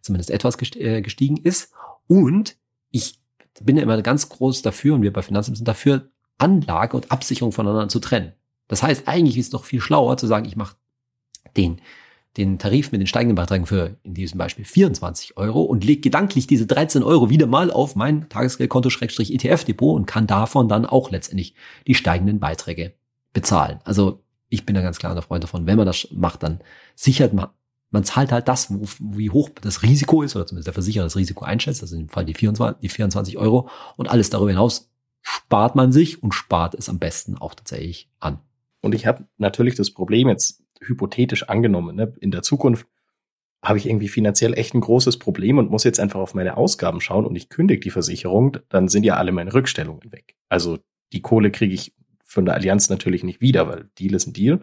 zumindest 0.00 0.32
etwas 0.32 0.56
äh, 0.74 1.02
gestiegen 1.02 1.36
ist. 1.36 1.72
Und 2.08 2.56
ich 2.90 3.20
bin 3.60 3.76
ja 3.76 3.84
immer 3.84 4.02
ganz 4.02 4.28
groß 4.28 4.62
dafür 4.62 4.96
und 4.96 5.02
wir 5.02 5.12
bei 5.12 5.22
Finanzamt 5.22 5.56
sind 5.56 5.68
dafür, 5.68 6.10
Anlage 6.36 6.96
und 6.96 7.12
Absicherung 7.12 7.52
voneinander 7.52 7.88
zu 7.88 8.00
trennen. 8.00 8.32
Das 8.68 8.82
heißt, 8.82 9.08
eigentlich 9.08 9.38
ist 9.38 9.46
es 9.46 9.50
doch 9.50 9.64
viel 9.64 9.80
schlauer 9.80 10.16
zu 10.16 10.26
sagen, 10.26 10.46
ich 10.46 10.56
mache 10.56 10.76
den, 11.56 11.80
den 12.36 12.58
Tarif 12.58 12.92
mit 12.92 13.00
den 13.00 13.06
steigenden 13.06 13.36
Beiträgen 13.36 13.66
für 13.66 13.96
in 14.02 14.14
diesem 14.14 14.38
Beispiel 14.38 14.64
24 14.64 15.36
Euro 15.36 15.62
und 15.62 15.84
lege 15.84 16.00
gedanklich 16.00 16.46
diese 16.46 16.66
13 16.66 17.02
Euro 17.02 17.30
wieder 17.30 17.46
mal 17.46 17.70
auf 17.70 17.96
mein 17.96 18.28
Tagesgeldkonto-ETF-Depot 18.28 19.94
und 19.94 20.06
kann 20.06 20.26
davon 20.26 20.68
dann 20.68 20.84
auch 20.84 21.10
letztendlich 21.10 21.54
die 21.86 21.94
steigenden 21.94 22.40
Beiträge 22.40 22.94
bezahlen. 23.32 23.78
Also 23.84 24.22
ich 24.48 24.66
bin 24.66 24.74
da 24.74 24.82
ganz 24.82 24.98
klar 24.98 25.14
ein 25.14 25.22
Freund 25.22 25.44
davon, 25.44 25.66
wenn 25.66 25.76
man 25.76 25.86
das 25.86 26.08
macht, 26.12 26.42
dann 26.42 26.60
sichert 26.94 27.32
man, 27.32 27.48
man 27.90 28.04
zahlt 28.04 28.32
halt 28.32 28.48
das, 28.48 28.70
wo, 28.70 28.86
wie 29.00 29.30
hoch 29.30 29.48
das 29.60 29.82
Risiko 29.82 30.22
ist, 30.22 30.36
oder 30.36 30.46
zumindest 30.46 30.66
der 30.66 30.74
Versicherer 30.74 31.04
das 31.04 31.16
Risiko 31.16 31.44
einschätzt, 31.44 31.82
also 31.82 31.96
dem 31.96 32.08
Fall 32.08 32.24
die 32.24 32.34
24, 32.34 32.80
die 32.80 32.88
24 32.88 33.38
Euro 33.38 33.68
und 33.96 34.08
alles 34.08 34.30
darüber 34.30 34.50
hinaus 34.50 34.90
spart 35.22 35.74
man 35.74 35.92
sich 35.92 36.22
und 36.22 36.32
spart 36.32 36.74
es 36.74 36.88
am 36.88 36.98
besten 36.98 37.36
auch 37.36 37.54
tatsächlich 37.54 38.08
an. 38.20 38.38
Und 38.86 38.94
ich 38.94 39.04
habe 39.04 39.26
natürlich 39.36 39.74
das 39.74 39.90
Problem 39.90 40.28
jetzt 40.28 40.62
hypothetisch 40.80 41.48
angenommen, 41.48 41.96
ne? 41.96 42.14
in 42.20 42.30
der 42.30 42.42
Zukunft 42.42 42.86
habe 43.60 43.78
ich 43.78 43.86
irgendwie 43.86 44.06
finanziell 44.06 44.54
echt 44.54 44.74
ein 44.74 44.80
großes 44.80 45.18
Problem 45.18 45.58
und 45.58 45.72
muss 45.72 45.82
jetzt 45.82 45.98
einfach 45.98 46.20
auf 46.20 46.34
meine 46.34 46.56
Ausgaben 46.56 47.00
schauen 47.00 47.26
und 47.26 47.34
ich 47.34 47.48
kündige 47.48 47.80
die 47.80 47.90
Versicherung, 47.90 48.58
dann 48.68 48.86
sind 48.86 49.02
ja 49.02 49.16
alle 49.16 49.32
meine 49.32 49.52
Rückstellungen 49.52 50.12
weg. 50.12 50.36
Also 50.48 50.78
die 51.12 51.20
Kohle 51.20 51.50
kriege 51.50 51.74
ich 51.74 51.94
von 52.22 52.44
der 52.44 52.54
Allianz 52.54 52.88
natürlich 52.88 53.24
nicht 53.24 53.40
wieder, 53.40 53.66
weil 53.66 53.90
Deal 53.98 54.14
ist 54.14 54.28
ein 54.28 54.34
Deal. 54.34 54.60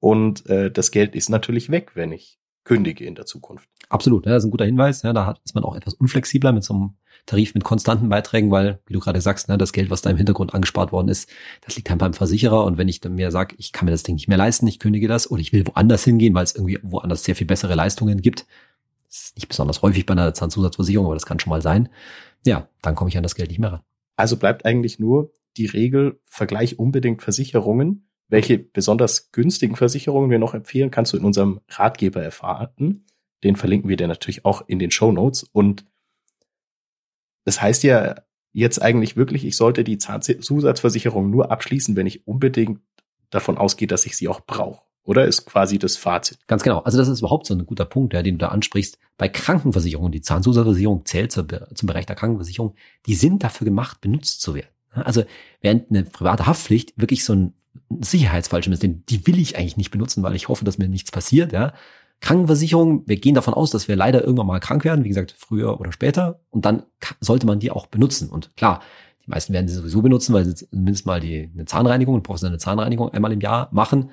Und 0.00 0.44
äh, 0.44 0.70
das 0.70 0.90
Geld 0.90 1.14
ist 1.14 1.30
natürlich 1.30 1.70
weg, 1.70 1.92
wenn 1.94 2.12
ich 2.12 2.38
kündige 2.64 3.06
in 3.06 3.14
der 3.14 3.24
Zukunft. 3.24 3.70
Absolut, 3.90 4.24
ja, 4.24 4.32
das 4.32 4.44
ist 4.44 4.48
ein 4.48 4.52
guter 4.52 4.64
Hinweis. 4.64 5.02
Ja, 5.02 5.12
da 5.12 5.34
ist 5.44 5.54
man 5.54 5.64
auch 5.64 5.76
etwas 5.76 5.94
unflexibler 5.94 6.52
mit 6.52 6.62
so 6.64 6.74
einem 6.74 6.94
Tarif 7.26 7.54
mit 7.54 7.64
konstanten 7.64 8.08
Beiträgen, 8.08 8.50
weil, 8.50 8.78
wie 8.86 8.92
du 8.92 9.00
gerade 9.00 9.20
sagst, 9.20 9.48
ne, 9.48 9.58
das 9.58 9.72
Geld, 9.72 9.90
was 9.90 10.00
da 10.00 10.10
im 10.10 10.16
Hintergrund 10.16 10.54
angespart 10.54 10.92
worden 10.92 11.08
ist, 11.08 11.28
das 11.60 11.76
liegt 11.76 11.90
halt 11.90 11.98
beim 11.98 12.14
Versicherer. 12.14 12.64
Und 12.64 12.78
wenn 12.78 12.88
ich 12.88 13.00
dann 13.00 13.16
mir 13.16 13.32
sage, 13.32 13.56
ich 13.58 13.72
kann 13.72 13.86
mir 13.86 13.90
das 13.90 14.04
Ding 14.04 14.14
nicht 14.14 14.28
mehr 14.28 14.38
leisten, 14.38 14.66
ich 14.68 14.78
kündige 14.78 15.08
das 15.08 15.30
oder 15.30 15.40
ich 15.40 15.52
will 15.52 15.66
woanders 15.66 16.04
hingehen, 16.04 16.34
weil 16.34 16.44
es 16.44 16.54
irgendwie 16.54 16.78
woanders 16.82 17.24
sehr 17.24 17.34
viel 17.34 17.48
bessere 17.48 17.74
Leistungen 17.74 18.22
gibt, 18.22 18.46
das 19.08 19.24
ist 19.24 19.36
nicht 19.36 19.48
besonders 19.48 19.82
häufig 19.82 20.06
bei 20.06 20.12
einer 20.12 20.32
Zahnzusatzversicherung, 20.32 21.06
aber 21.06 21.16
das 21.16 21.26
kann 21.26 21.40
schon 21.40 21.50
mal 21.50 21.62
sein, 21.62 21.88
ja, 22.46 22.68
dann 22.82 22.94
komme 22.94 23.10
ich 23.10 23.16
an 23.16 23.24
das 23.24 23.34
Geld 23.34 23.50
nicht 23.50 23.58
mehr 23.58 23.72
ran. 23.72 23.80
Also 24.14 24.36
bleibt 24.36 24.64
eigentlich 24.64 25.00
nur 25.00 25.32
die 25.56 25.66
Regel, 25.66 26.20
vergleich 26.24 26.78
unbedingt 26.78 27.22
Versicherungen. 27.22 28.06
Welche 28.28 28.58
besonders 28.58 29.32
günstigen 29.32 29.74
Versicherungen 29.74 30.30
wir 30.30 30.38
noch 30.38 30.54
empfehlen, 30.54 30.92
kannst 30.92 31.12
du 31.12 31.16
in 31.16 31.24
unserem 31.24 31.60
Ratgeber 31.68 32.22
erfahren. 32.22 33.04
Den 33.44 33.56
verlinken 33.56 33.88
wir 33.88 33.96
dir 33.96 34.08
natürlich 34.08 34.44
auch 34.44 34.62
in 34.66 34.78
den 34.78 34.90
Show 34.90 35.12
Notes. 35.12 35.44
Und 35.44 35.86
das 37.44 37.60
heißt 37.62 37.82
ja 37.82 38.16
jetzt 38.52 38.82
eigentlich 38.82 39.16
wirklich, 39.16 39.44
ich 39.44 39.56
sollte 39.56 39.84
die 39.84 39.98
Zahnzusatzversicherung 39.98 41.30
nur 41.30 41.50
abschließen, 41.50 41.96
wenn 41.96 42.06
ich 42.06 42.26
unbedingt 42.26 42.80
davon 43.30 43.58
ausgehe, 43.58 43.88
dass 43.88 44.06
ich 44.06 44.16
sie 44.16 44.28
auch 44.28 44.40
brauche. 44.40 44.82
Oder 45.04 45.24
ist 45.24 45.46
quasi 45.46 45.78
das 45.78 45.96
Fazit? 45.96 46.46
Ganz 46.46 46.62
genau. 46.62 46.80
Also 46.80 46.98
das 46.98 47.08
ist 47.08 47.20
überhaupt 47.20 47.46
so 47.46 47.54
ein 47.54 47.64
guter 47.64 47.86
Punkt, 47.86 48.12
ja, 48.12 48.22
den 48.22 48.34
du 48.34 48.46
da 48.46 48.48
ansprichst. 48.48 48.98
Bei 49.16 49.28
Krankenversicherungen, 49.28 50.12
die 50.12 50.20
Zahnzusatzversicherung 50.20 51.06
zählt 51.06 51.32
zum 51.32 51.46
Bereich 51.86 52.06
der 52.06 52.16
Krankenversicherung, 52.16 52.74
die 53.06 53.14
sind 53.14 53.42
dafür 53.42 53.64
gemacht, 53.64 54.00
benutzt 54.00 54.42
zu 54.42 54.54
werden. 54.54 54.68
Also 54.90 55.24
während 55.60 55.90
eine 55.90 56.04
private 56.04 56.46
Haftpflicht 56.46 56.92
wirklich 56.96 57.24
so 57.24 57.34
ein 57.34 57.54
Sicherheitsfallschirm 58.00 58.72
ist, 58.72 58.82
den, 58.82 59.04
die 59.06 59.26
will 59.26 59.38
ich 59.38 59.56
eigentlich 59.56 59.76
nicht 59.76 59.90
benutzen, 59.90 60.22
weil 60.22 60.34
ich 60.34 60.48
hoffe, 60.48 60.64
dass 60.64 60.78
mir 60.78 60.88
nichts 60.88 61.10
passiert. 61.10 61.52
Ja. 61.52 61.72
Krankenversicherung, 62.20 63.02
wir 63.06 63.16
gehen 63.16 63.34
davon 63.34 63.54
aus, 63.54 63.70
dass 63.70 63.88
wir 63.88 63.96
leider 63.96 64.22
irgendwann 64.22 64.46
mal 64.46 64.60
krank 64.60 64.84
werden, 64.84 65.04
wie 65.04 65.08
gesagt, 65.08 65.34
früher 65.36 65.80
oder 65.80 65.92
später. 65.92 66.40
Und 66.50 66.64
dann 66.64 66.82
sollte 67.20 67.46
man 67.46 67.60
die 67.60 67.70
auch 67.70 67.86
benutzen. 67.86 68.28
Und 68.28 68.54
klar, 68.56 68.82
die 69.24 69.30
meisten 69.30 69.52
werden 69.52 69.68
sie 69.68 69.74
sowieso 69.74 70.02
benutzen, 70.02 70.34
weil 70.34 70.44
sie 70.44 70.54
zumindest 70.54 71.06
mal 71.06 71.20
die, 71.20 71.50
eine 71.52 71.64
Zahnreinigung, 71.64 72.14
eine 72.14 72.22
professionelle 72.22 72.58
Zahnreinigung 72.58 73.08
einmal 73.10 73.32
im 73.32 73.40
Jahr 73.40 73.68
machen. 73.72 74.10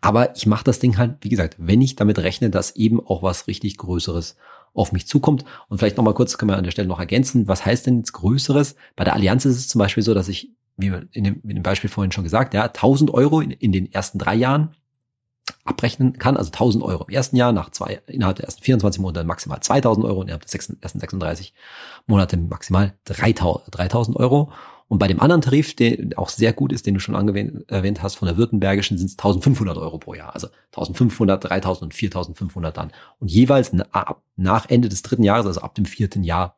Aber 0.00 0.34
ich 0.34 0.46
mache 0.46 0.64
das 0.64 0.80
Ding 0.80 0.98
halt, 0.98 1.18
wie 1.20 1.28
gesagt, 1.28 1.56
wenn 1.58 1.80
ich 1.80 1.94
damit 1.94 2.18
rechne, 2.18 2.50
dass 2.50 2.74
eben 2.74 3.00
auch 3.00 3.22
was 3.22 3.46
richtig 3.46 3.76
Größeres 3.78 4.36
auf 4.74 4.90
mich 4.90 5.06
zukommt. 5.06 5.44
Und 5.68 5.78
vielleicht 5.78 5.96
nochmal 5.96 6.14
kurz, 6.14 6.38
können 6.38 6.50
wir 6.50 6.56
an 6.56 6.64
der 6.64 6.72
Stelle 6.72 6.88
noch 6.88 6.98
ergänzen, 6.98 7.46
was 7.46 7.64
heißt 7.64 7.86
denn 7.86 7.98
jetzt 7.98 8.12
Größeres? 8.12 8.74
Bei 8.96 9.04
der 9.04 9.14
Allianz 9.14 9.44
ist 9.44 9.56
es 9.56 9.68
zum 9.68 9.78
Beispiel 9.78 10.02
so, 10.02 10.12
dass 10.12 10.28
ich, 10.28 10.50
wie 10.76 10.92
in 11.12 11.24
dem, 11.24 11.40
in 11.44 11.54
dem 11.54 11.62
Beispiel 11.62 11.90
vorhin 11.90 12.10
schon 12.10 12.24
gesagt, 12.24 12.52
ja, 12.52 12.64
1000 12.64 13.14
Euro 13.14 13.40
in, 13.40 13.52
in 13.52 13.70
den 13.70 13.92
ersten 13.92 14.18
drei 14.18 14.34
Jahren 14.34 14.74
abrechnen 15.64 16.18
kann, 16.18 16.36
also 16.36 16.50
1000 16.50 16.84
Euro 16.84 17.04
im 17.04 17.14
ersten 17.14 17.36
Jahr, 17.36 17.52
nach 17.52 17.70
zwei, 17.70 18.00
innerhalb 18.06 18.36
der 18.36 18.46
ersten 18.46 18.62
24 18.62 19.00
Monate 19.00 19.24
maximal 19.24 19.60
2000 19.60 20.04
Euro, 20.06 20.22
innerhalb 20.22 20.46
der 20.46 20.54
ersten 20.54 20.98
36 20.98 21.54
Monate 22.06 22.36
maximal 22.36 22.94
3000 23.04 24.16
Euro. 24.16 24.52
Und 24.88 24.98
bei 24.98 25.08
dem 25.08 25.20
anderen 25.20 25.40
Tarif, 25.40 25.74
der 25.74 25.96
auch 26.16 26.28
sehr 26.28 26.52
gut 26.52 26.70
ist, 26.70 26.86
den 26.86 26.94
du 26.94 27.00
schon 27.00 27.14
erwähnt 27.14 28.02
hast, 28.02 28.16
von 28.16 28.26
der 28.26 28.36
Württembergischen, 28.36 28.98
sind 28.98 29.06
es 29.06 29.12
1500 29.12 29.78
Euro 29.78 29.98
pro 29.98 30.12
Jahr. 30.12 30.34
Also 30.34 30.48
1500, 30.72 31.42
3000 31.42 31.84
und 31.84 31.94
4500 31.94 32.76
dann. 32.76 32.92
Und 33.18 33.30
jeweils 33.30 33.72
nach 34.36 34.68
Ende 34.68 34.90
des 34.90 35.00
dritten 35.00 35.24
Jahres, 35.24 35.46
also 35.46 35.62
ab 35.62 35.74
dem 35.74 35.86
vierten 35.86 36.24
Jahr, 36.24 36.56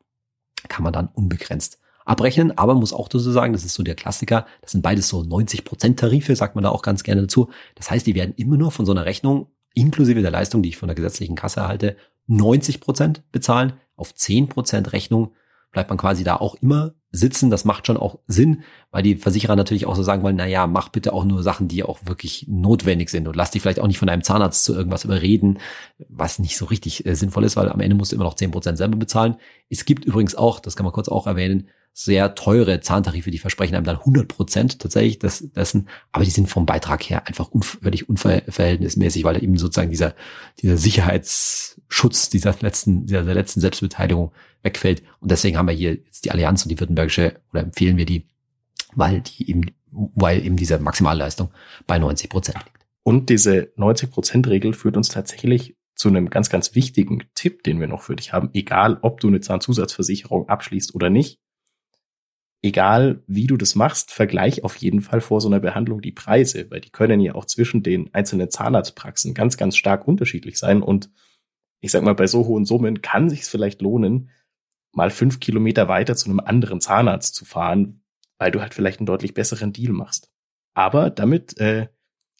kann 0.67 0.83
man 0.83 0.91
dann 0.91 1.07
unbegrenzt 1.07 1.79
abrechnen. 2.05 2.57
Aber 2.57 2.75
muss 2.75 2.93
auch 2.93 3.09
dazu 3.09 3.31
sagen, 3.31 3.53
das 3.53 3.65
ist 3.65 3.73
so 3.73 3.83
der 3.83 3.95
Klassiker, 3.95 4.45
das 4.61 4.71
sind 4.71 4.81
beides 4.81 5.09
so 5.09 5.19
90% 5.19 5.97
Tarife, 5.97 6.35
sagt 6.35 6.55
man 6.55 6.63
da 6.63 6.69
auch 6.69 6.81
ganz 6.81 7.03
gerne 7.03 7.21
dazu. 7.21 7.49
Das 7.75 7.91
heißt, 7.91 8.07
die 8.07 8.15
werden 8.15 8.33
immer 8.37 8.57
nur 8.57 8.71
von 8.71 8.85
so 8.85 8.91
einer 8.91 9.05
Rechnung, 9.05 9.47
inklusive 9.73 10.21
der 10.21 10.31
Leistung, 10.31 10.63
die 10.63 10.69
ich 10.69 10.77
von 10.77 10.87
der 10.87 10.95
gesetzlichen 10.95 11.35
Kasse 11.35 11.59
erhalte, 11.59 11.97
90% 12.29 13.21
bezahlen. 13.31 13.73
Auf 13.97 14.13
10% 14.13 14.93
Rechnung 14.93 15.33
bleibt 15.71 15.89
man 15.89 15.97
quasi 15.97 16.23
da 16.23 16.37
auch 16.37 16.55
immer 16.55 16.93
sitzen. 17.11 17.49
Das 17.49 17.65
macht 17.65 17.87
schon 17.87 17.97
auch 17.97 18.19
Sinn, 18.27 18.63
weil 18.91 19.03
die 19.03 19.15
Versicherer 19.15 19.55
natürlich 19.55 19.85
auch 19.85 19.95
so 19.95 20.03
sagen 20.03 20.23
wollen, 20.23 20.35
na 20.35 20.45
ja, 20.45 20.67
mach 20.67 20.89
bitte 20.89 21.13
auch 21.13 21.25
nur 21.25 21.43
Sachen, 21.43 21.67
die 21.67 21.83
auch 21.83 21.99
wirklich 22.05 22.45
notwendig 22.47 23.09
sind 23.09 23.27
und 23.27 23.35
lass 23.35 23.51
dich 23.51 23.61
vielleicht 23.61 23.79
auch 23.79 23.87
nicht 23.87 23.99
von 23.99 24.07
deinem 24.07 24.23
Zahnarzt 24.23 24.63
zu 24.63 24.73
irgendwas 24.73 25.03
überreden, 25.03 25.59
was 26.09 26.39
nicht 26.39 26.57
so 26.57 26.65
richtig 26.65 27.05
äh, 27.05 27.15
sinnvoll 27.15 27.43
ist, 27.43 27.55
weil 27.57 27.69
am 27.69 27.79
Ende 27.79 27.95
musst 27.95 28.11
du 28.11 28.15
immer 28.15 28.25
noch 28.25 28.35
zehn 28.35 28.51
Prozent 28.51 28.77
selber 28.77 28.97
bezahlen. 28.97 29.35
Es 29.69 29.85
gibt 29.85 30.05
übrigens 30.05 30.35
auch, 30.35 30.59
das 30.59 30.75
kann 30.75 30.85
man 30.85 30.93
kurz 30.93 31.09
auch 31.09 31.27
erwähnen, 31.27 31.67
sehr 31.97 32.35
teure 32.35 32.81
Zahntarife, 32.81 33.31
die 33.31 33.37
versprechen 33.37 33.73
einem 33.73 33.85
dann 33.85 33.95
100 33.95 34.27
Prozent 34.27 34.79
tatsächlich 34.79 35.17
des, 35.17 35.49
dessen, 35.53 35.87
aber 36.11 36.25
die 36.25 36.29
sind 36.29 36.49
vom 36.49 36.65
Beitrag 36.65 37.01
her 37.03 37.25
einfach 37.25 37.49
unver 37.51 37.77
völlig 37.81 38.09
unverhältnismäßig, 38.09 39.23
weil 39.23 39.41
eben 39.41 39.57
sozusagen 39.57 39.91
dieser, 39.91 40.13
dieser 40.61 40.75
Sicherheitsschutz 40.75 42.29
dieser 42.29 42.53
letzten, 42.59 43.05
dieser 43.05 43.23
letzten 43.23 43.61
Selbstbeteiligung 43.61 44.33
wegfällt. 44.61 45.03
Und 45.21 45.31
deswegen 45.31 45.57
haben 45.57 45.69
wir 45.69 45.73
hier 45.73 45.93
jetzt 45.93 46.25
die 46.25 46.31
Allianz 46.31 46.63
und 46.63 46.69
die 46.69 46.79
Württembergische, 46.81 47.39
oder 47.53 47.63
empfehlen 47.63 47.95
wir 47.95 48.05
die, 48.05 48.27
weil 48.93 49.21
die 49.21 49.49
eben, 49.49 49.71
weil 49.89 50.45
eben 50.45 50.57
diese 50.57 50.77
Maximalleistung 50.79 51.49
bei 51.87 51.97
90 51.97 52.29
Prozent 52.29 52.57
liegt. 52.57 52.85
Und 53.03 53.29
diese 53.29 53.71
90 53.77 54.11
Prozent 54.11 54.47
Regel 54.47 54.73
führt 54.73 54.97
uns 54.97 55.07
tatsächlich 55.07 55.77
zu 55.95 56.09
einem 56.09 56.29
ganz, 56.29 56.49
ganz 56.49 56.75
wichtigen 56.75 57.23
Tipp, 57.35 57.63
den 57.63 57.79
wir 57.79 57.87
noch 57.87 58.01
für 58.01 58.17
dich 58.17 58.33
haben. 58.33 58.49
Egal, 58.53 58.97
ob 59.01 59.21
du 59.21 59.29
eine 59.29 59.39
Zahnzusatzversicherung 59.39 60.49
abschließt 60.49 60.93
oder 60.93 61.09
nicht, 61.09 61.39
egal 62.61 63.23
wie 63.27 63.47
du 63.47 63.57
das 63.57 63.75
machst, 63.75 64.11
vergleich 64.11 64.63
auf 64.63 64.75
jeden 64.77 65.01
Fall 65.01 65.21
vor 65.21 65.41
so 65.41 65.47
einer 65.47 65.59
Behandlung 65.59 66.01
die 66.01 66.11
Preise, 66.11 66.69
weil 66.69 66.81
die 66.81 66.89
können 66.89 67.19
ja 67.19 67.35
auch 67.35 67.45
zwischen 67.45 67.83
den 67.83 68.13
einzelnen 68.13 68.49
Zahnarztpraxen 68.49 69.33
ganz, 69.33 69.57
ganz 69.57 69.77
stark 69.77 70.07
unterschiedlich 70.07 70.57
sein. 70.57 70.81
Und 70.81 71.09
ich 71.79 71.91
sag 71.91 72.03
mal, 72.03 72.15
bei 72.15 72.27
so 72.27 72.45
hohen 72.47 72.65
Summen 72.65 73.01
kann 73.01 73.29
sich 73.29 73.45
vielleicht 73.45 73.81
lohnen, 73.81 74.29
mal 74.91 75.11
fünf 75.11 75.39
Kilometer 75.39 75.87
weiter 75.87 76.15
zu 76.15 76.29
einem 76.29 76.39
anderen 76.39 76.81
Zahnarzt 76.81 77.35
zu 77.35 77.45
fahren, 77.45 78.01
weil 78.37 78.51
du 78.51 78.61
halt 78.61 78.73
vielleicht 78.73 78.99
einen 78.99 79.05
deutlich 79.05 79.33
besseren 79.33 79.73
Deal 79.73 79.91
machst. 79.91 80.31
Aber 80.73 81.09
damit 81.09 81.57
äh, 81.59 81.87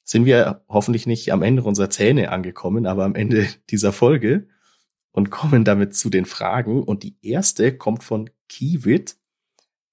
sind 0.03 0.25
wir 0.25 0.63
hoffentlich 0.69 1.05
nicht 1.07 1.31
am 1.31 1.41
Ende 1.41 1.63
unserer 1.63 1.89
Zähne 1.89 2.31
angekommen, 2.31 2.85
aber 2.85 3.03
am 3.03 3.15
Ende 3.15 3.47
dieser 3.69 3.91
Folge 3.91 4.47
und 5.11 5.31
kommen 5.31 5.63
damit 5.63 5.95
zu 5.95 6.09
den 6.09 6.25
Fragen. 6.25 6.83
Und 6.83 7.03
die 7.03 7.17
erste 7.21 7.75
kommt 7.75 8.03
von 8.03 8.29
Kiwit. 8.47 9.17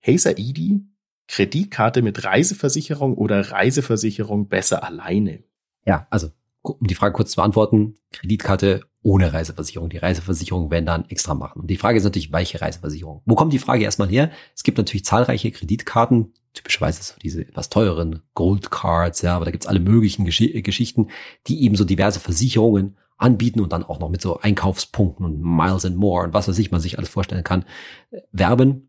Hey 0.04 0.18
Saidi, 0.18 0.84
Kreditkarte 1.28 2.02
mit 2.02 2.24
Reiseversicherung 2.24 3.14
oder 3.14 3.52
Reiseversicherung 3.52 4.48
besser 4.48 4.82
alleine? 4.82 5.44
Ja, 5.86 6.08
also 6.10 6.32
um 6.62 6.88
die 6.88 6.96
Frage 6.96 7.14
kurz 7.14 7.30
zu 7.30 7.36
beantworten, 7.36 7.94
Kreditkarte 8.10 8.80
ohne 9.02 9.32
Reiseversicherung. 9.32 9.90
Die 9.90 9.98
Reiseversicherung 9.98 10.72
werden 10.72 10.86
dann 10.86 11.08
extra 11.08 11.34
machen. 11.34 11.60
Und 11.60 11.68
die 11.68 11.76
Frage 11.76 11.98
ist 11.98 12.02
natürlich, 12.02 12.32
welche 12.32 12.60
Reiseversicherung? 12.60 13.22
Wo 13.26 13.36
kommt 13.36 13.52
die 13.52 13.60
Frage 13.60 13.84
erstmal 13.84 14.08
her? 14.08 14.32
Es 14.56 14.64
gibt 14.64 14.76
natürlich 14.76 15.04
zahlreiche 15.04 15.52
Kreditkarten, 15.52 16.32
typischerweise 16.52 17.00
so 17.04 17.14
diese 17.22 17.42
etwas 17.42 17.68
teureren 17.68 18.22
Gold 18.34 18.72
Cards, 18.72 19.22
ja, 19.22 19.36
aber 19.36 19.44
da 19.44 19.52
gibt's 19.52 19.68
alle 19.68 19.78
möglichen 19.78 20.24
Gesch 20.24 20.42
Geschichten, 20.64 21.10
die 21.46 21.62
eben 21.62 21.76
so 21.76 21.84
diverse 21.84 22.18
Versicherungen 22.18 22.96
anbieten 23.18 23.60
und 23.60 23.72
dann 23.72 23.84
auch 23.84 24.00
noch 24.00 24.08
mit 24.08 24.20
so 24.20 24.40
Einkaufspunkten 24.40 25.24
und 25.24 25.40
Miles 25.40 25.84
and 25.84 25.96
More 25.96 26.24
und 26.24 26.34
was 26.34 26.48
weiß 26.48 26.58
ich, 26.58 26.72
man 26.72 26.80
sich 26.80 26.98
alles 26.98 27.08
vorstellen 27.08 27.44
kann, 27.44 27.64
äh, 28.10 28.20
werben. 28.32 28.88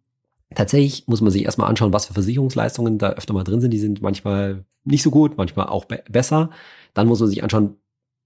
Tatsächlich 0.56 1.08
muss 1.08 1.22
man 1.22 1.32
sich 1.32 1.46
erstmal 1.46 1.70
anschauen, 1.70 1.94
was 1.94 2.06
für 2.06 2.14
Versicherungsleistungen 2.14 2.98
da 2.98 3.12
öfter 3.12 3.34
mal 3.34 3.44
drin 3.44 3.62
sind. 3.62 3.72
Die 3.72 3.80
sind 3.80 4.02
manchmal 4.02 4.66
nicht 4.84 5.04
so 5.04 5.12
gut, 5.12 5.38
manchmal 5.38 5.68
auch 5.68 5.86
be 5.86 6.04
besser. 6.10 6.50
Dann 6.94 7.08
muss 7.08 7.20
man 7.20 7.30
sich 7.30 7.44
anschauen, 7.44 7.78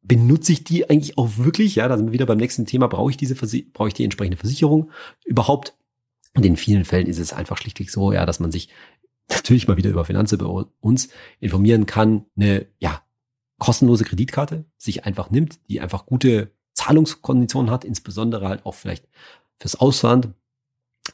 benutze 0.02 0.54
ich 0.54 0.63
die 0.63 0.90
eigentlich 0.90 1.18
auch 1.18 1.38
wirklich? 1.38 1.76
Ja, 1.76 1.88
da 1.88 1.98
sind 1.98 2.08
wir 2.08 2.13
wieder 2.13 2.26
beim 2.26 2.38
nächsten 2.38 2.66
Thema. 2.66 2.88
Brauche 2.88 3.12
ich 3.12 3.18
diese, 3.18 3.36
brauche 3.74 3.88
ich 3.88 3.94
die 3.94 4.04
entsprechende 4.04 4.38
Versicherung 4.38 4.92
überhaupt? 5.26 5.76
Und 6.36 6.46
in 6.46 6.56
vielen 6.56 6.86
Fällen 6.86 7.08
ist 7.08 7.20
es 7.20 7.34
einfach 7.34 7.58
schlichtweg 7.58 7.90
so, 7.90 8.12
ja, 8.12 8.26
dass 8.26 8.40
man 8.40 8.52
sich 8.52 8.70
natürlich 9.30 9.68
mal 9.68 9.78
wieder 9.78 9.90
über 9.90 10.06
Finanzen 10.06 10.38
bei 10.38 10.46
uns 10.80 11.10
informieren 11.40 11.86
kann, 11.86 12.26
eine, 12.36 12.68
ja, 12.80 13.02
kostenlose 13.60 14.04
Kreditkarte 14.04 14.66
sich 14.78 15.06
einfach 15.06 15.32
nimmt, 15.32 15.60
die 15.68 15.82
einfach 15.82 16.06
gute 16.06 16.52
Zahlungskonditionen 16.74 17.72
hat, 17.72 17.84
insbesondere 17.84 18.48
halt 18.48 18.66
auch 18.68 18.76
vielleicht 18.76 19.08
fürs 19.58 19.76
Ausland, 19.76 20.30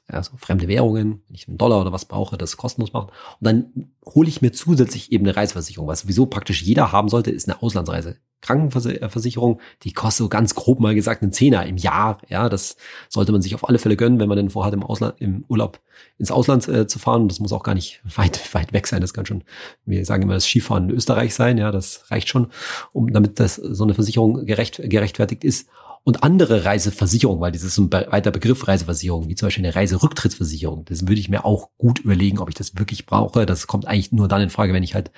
also 0.07 0.37
fremde 0.37 0.67
Währungen, 0.67 1.23
wenn 1.27 1.35
ich 1.35 1.47
einen 1.47 1.57
Dollar 1.57 1.81
oder 1.81 1.91
was 1.91 2.05
brauche, 2.05 2.37
das 2.37 2.57
kostenlos 2.57 2.93
machen. 2.93 3.09
Und 3.39 3.45
dann 3.45 3.91
hole 4.05 4.29
ich 4.29 4.41
mir 4.41 4.51
zusätzlich 4.51 5.11
eben 5.11 5.25
eine 5.25 5.35
Reiseversicherung, 5.35 5.87
was 5.87 6.01
sowieso 6.01 6.25
praktisch 6.25 6.61
jeder 6.63 6.91
haben 6.91 7.09
sollte, 7.09 7.31
ist 7.31 7.49
eine 7.49 7.61
Auslandsreise. 7.61 8.17
Krankenversicherung, 8.43 9.61
die 9.83 9.93
kostet 9.93 10.17
so 10.25 10.29
ganz 10.29 10.53
grob 10.53 10.81
mal 10.81 10.93
gesagt 10.93 11.23
einen 11.23 11.31
Zehner 11.31 11.65
im 11.65 11.77
Jahr. 11.77 12.17
Ja, 12.27 12.49
das 12.49 12.75
sollte 13.07 13.31
man 13.31 13.41
sich 13.41 13.55
auf 13.55 13.67
alle 13.67 13.79
Fälle 13.79 13.95
gönnen, 13.95 14.19
wenn 14.19 14.27
man 14.27 14.35
denn 14.35 14.49
vorhat, 14.49 14.73
im 14.73 14.83
Ausland, 14.83 15.15
im 15.19 15.45
Urlaub 15.47 15.79
ins 16.17 16.29
Ausland 16.29 16.67
äh, 16.67 16.85
zu 16.85 16.99
fahren. 16.99 17.29
Das 17.29 17.39
muss 17.39 17.53
auch 17.53 17.63
gar 17.63 17.73
nicht 17.73 18.01
weit, 18.15 18.53
weit 18.53 18.73
weg 18.73 18.85
sein. 18.85 19.01
Das 19.01 19.13
kann 19.13 19.25
schon, 19.25 19.43
wir 19.85 20.05
sagen 20.05 20.23
immer, 20.23 20.33
das 20.33 20.45
Skifahren 20.45 20.89
in 20.89 20.95
Österreich 20.95 21.33
sein. 21.33 21.57
Ja, 21.57 21.71
das 21.71 22.11
reicht 22.11 22.27
schon, 22.27 22.47
um 22.91 23.11
damit 23.11 23.39
das 23.39 23.55
so 23.55 23.85
eine 23.85 23.93
Versicherung 23.93 24.45
gerecht, 24.45 24.81
gerechtfertigt 24.83 25.45
ist. 25.45 25.69
Und 26.05 26.21
andere 26.21 26.65
Reiseversicherungen, 26.65 27.41
weil 27.41 27.53
das 27.53 27.63
ist 27.63 27.77
ein 27.77 27.91
weiter 27.91 28.31
Begriff 28.31 28.67
Reiseversicherung, 28.67 29.29
wie 29.29 29.35
zum 29.35 29.47
Beispiel 29.47 29.65
eine 29.65 29.75
Reiserücktrittsversicherung, 29.75 30.83
das 30.85 31.07
würde 31.07 31.19
ich 31.19 31.29
mir 31.29 31.45
auch 31.45 31.69
gut 31.77 31.99
überlegen, 31.99 32.39
ob 32.39 32.49
ich 32.49 32.55
das 32.55 32.77
wirklich 32.77 33.05
brauche. 33.05 33.45
Das 33.45 33.67
kommt 33.67 33.87
eigentlich 33.87 34.11
nur 34.11 34.27
dann 34.27 34.41
in 34.41 34.49
Frage, 34.49 34.73
wenn 34.73 34.83
ich 34.83 34.95
halt 34.95 35.11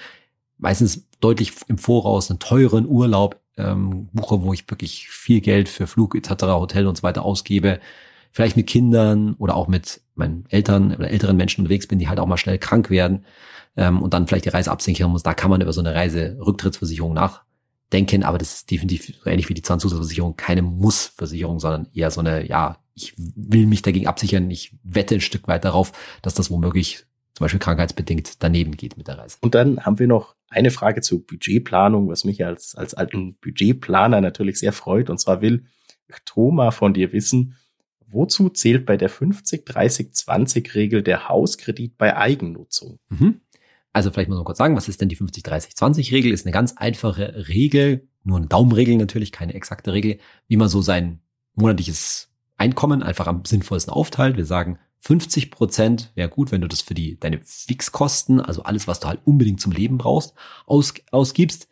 meistens 0.57 1.07
deutlich 1.19 1.53
im 1.67 1.79
Voraus 1.79 2.29
einen 2.29 2.39
teuren 2.39 2.85
Urlaub 2.85 3.39
ähm, 3.57 4.09
buche, 4.13 4.43
wo 4.43 4.53
ich 4.53 4.69
wirklich 4.69 5.09
viel 5.09 5.41
Geld 5.41 5.69
für 5.69 5.87
Flug 5.87 6.15
etc., 6.15 6.43
Hotel 6.43 6.87
und 6.87 6.97
so 6.97 7.03
weiter 7.03 7.23
ausgebe, 7.23 7.79
vielleicht 8.31 8.57
mit 8.57 8.67
Kindern 8.67 9.33
oder 9.35 9.55
auch 9.55 9.67
mit 9.67 10.01
meinen 10.13 10.45
Eltern 10.49 10.93
oder 10.93 11.09
älteren 11.09 11.37
Menschen 11.37 11.61
unterwegs 11.61 11.87
bin, 11.87 11.99
die 11.99 12.09
halt 12.09 12.19
auch 12.19 12.27
mal 12.27 12.37
schnell 12.37 12.59
krank 12.59 12.89
werden 12.89 13.25
ähm, 13.77 14.01
und 14.01 14.13
dann 14.13 14.27
vielleicht 14.27 14.45
die 14.45 14.49
Reise 14.49 14.71
absichern 14.71 15.11
muss. 15.11 15.23
Da 15.23 15.33
kann 15.33 15.49
man 15.49 15.61
über 15.61 15.73
so 15.73 15.81
eine 15.81 15.95
Reiserücktrittsversicherung 15.95 17.13
nachdenken, 17.85 18.23
aber 18.23 18.37
das 18.37 18.55
ist 18.55 18.71
definitiv 18.71 19.05
so 19.23 19.29
ähnlich 19.29 19.49
wie 19.49 19.53
die 19.53 19.61
Zahnzusatzversicherung 19.61 20.35
keine 20.35 20.61
Muss-Versicherung, 20.61 21.59
sondern 21.59 21.87
eher 21.93 22.11
so 22.11 22.21
eine, 22.21 22.47
ja, 22.47 22.77
ich 22.93 23.13
will 23.17 23.65
mich 23.65 23.81
dagegen 23.81 24.07
absichern, 24.07 24.49
ich 24.51 24.75
wette 24.83 25.15
ein 25.15 25.21
Stück 25.21 25.47
weit 25.47 25.65
darauf, 25.65 25.91
dass 26.21 26.33
das 26.33 26.49
womöglich 26.49 27.05
zum 27.33 27.43
Beispiel 27.43 27.59
krankheitsbedingt 27.59 28.43
daneben 28.43 28.77
geht 28.77 28.97
mit 28.97 29.07
der 29.07 29.17
Reise. 29.17 29.37
Und 29.41 29.55
dann 29.55 29.81
haben 29.85 29.99
wir 29.99 30.07
noch 30.07 30.35
eine 30.49 30.71
Frage 30.71 31.01
zur 31.01 31.25
Budgetplanung, 31.25 32.07
was 32.07 32.23
mich 32.23 32.45
als, 32.45 32.75
als 32.75 32.93
alten 32.93 33.35
Budgetplaner 33.35 34.21
natürlich 34.21 34.57
sehr 34.57 34.71
freut. 34.71 35.09
Und 35.09 35.19
zwar 35.19 35.41
will 35.41 35.65
Thoma 36.23 36.71
von 36.71 36.93
dir 36.93 37.11
wissen, 37.11 37.57
wozu 38.07 38.47
zählt 38.49 38.85
bei 38.85 38.95
der 38.95 39.09
50-30-20-Regel 39.09 41.03
der 41.03 41.27
Hauskredit 41.27 41.97
bei 41.97 42.15
Eigennutzung? 42.15 42.99
Mhm. 43.09 43.41
Also 43.95 44.11
vielleicht 44.11 44.27
muss 44.27 44.35
man 44.35 44.43
kurz 44.43 44.57
sagen, 44.57 44.75
was 44.75 44.89
ist 44.89 44.99
denn 44.99 45.07
die 45.07 45.15
50-30-20-Regel? 45.15 46.33
Ist 46.33 46.45
eine 46.45 46.51
ganz 46.51 46.73
einfache 46.75 47.47
Regel, 47.47 48.09
nur 48.25 48.35
eine 48.35 48.47
Daumenregel 48.47 48.97
natürlich, 48.97 49.31
keine 49.31 49.53
exakte 49.53 49.93
Regel, 49.93 50.19
wie 50.49 50.57
man 50.57 50.67
so 50.67 50.81
sein 50.81 51.21
monatliches 51.53 52.29
Einkommen 52.57 53.01
einfach 53.01 53.25
am 53.25 53.45
sinnvollsten 53.45 53.93
aufteilt. 53.93 54.35
Wir 54.35 54.43
sagen, 54.43 54.79
50 54.99 55.49
Prozent 55.49 56.11
wäre 56.13 56.27
gut, 56.27 56.51
wenn 56.51 56.59
du 56.59 56.67
das 56.67 56.81
für 56.81 56.93
die, 56.93 57.17
deine 57.17 57.39
Fixkosten, 57.41 58.41
also 58.41 58.63
alles, 58.63 58.85
was 58.85 58.99
du 58.99 59.07
halt 59.07 59.21
unbedingt 59.23 59.61
zum 59.61 59.71
Leben 59.71 59.97
brauchst, 59.97 60.33
aus, 60.65 60.93
ausgibst. 61.11 61.69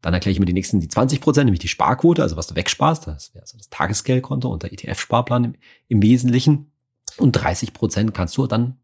Dann 0.00 0.14
erkläre 0.14 0.32
ich 0.32 0.40
mir 0.40 0.46
die 0.46 0.54
nächsten, 0.54 0.80
die 0.80 0.88
20 0.88 1.20
Prozent, 1.20 1.44
nämlich 1.44 1.60
die 1.60 1.68
Sparquote, 1.68 2.22
also 2.22 2.38
was 2.38 2.46
du 2.46 2.56
wegsparst. 2.56 3.08
Das 3.08 3.34
wäre 3.34 3.42
also 3.42 3.58
das 3.58 3.68
Tagesgeldkonto 3.68 4.48
und 4.50 4.62
der 4.62 4.72
ETF-Sparplan 4.72 5.44
im, 5.44 5.54
im 5.88 6.00
Wesentlichen. 6.00 6.72
Und 7.18 7.32
30 7.32 7.74
Prozent 7.74 8.14
kannst 8.14 8.38
du 8.38 8.46
dann 8.46 8.78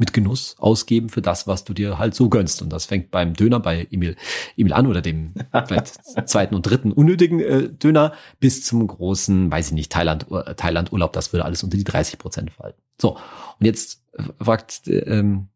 mit 0.00 0.14
Genuss 0.14 0.56
ausgeben 0.58 1.10
für 1.10 1.22
das, 1.22 1.46
was 1.46 1.62
du 1.64 1.74
dir 1.74 1.98
halt 1.98 2.14
so 2.14 2.28
gönnst. 2.28 2.62
Und 2.62 2.70
das 2.70 2.86
fängt 2.86 3.10
beim 3.10 3.34
Döner 3.34 3.60
bei 3.60 3.86
Emil, 3.90 4.16
Emil 4.56 4.72
an 4.72 4.86
oder 4.86 5.02
dem 5.02 5.34
vielleicht 5.66 6.28
zweiten 6.28 6.54
und 6.54 6.62
dritten 6.62 6.90
unnötigen 6.90 7.38
äh, 7.38 7.68
Döner 7.68 8.14
bis 8.40 8.64
zum 8.64 8.86
großen, 8.86 9.52
weiß 9.52 9.68
ich 9.68 9.72
nicht, 9.72 9.92
Thailand, 9.92 10.26
äh, 10.32 10.54
Thailand 10.54 10.90
Urlaub. 10.90 11.12
Das 11.12 11.32
würde 11.32 11.44
alles 11.44 11.62
unter 11.62 11.76
die 11.76 11.84
30 11.84 12.18
Prozent 12.18 12.50
fallen. 12.50 12.74
So. 13.00 13.18
Und 13.58 13.66
jetzt 13.66 14.02
äh, 14.14 14.22
fragt 14.42 14.82
ähm, 14.86 15.48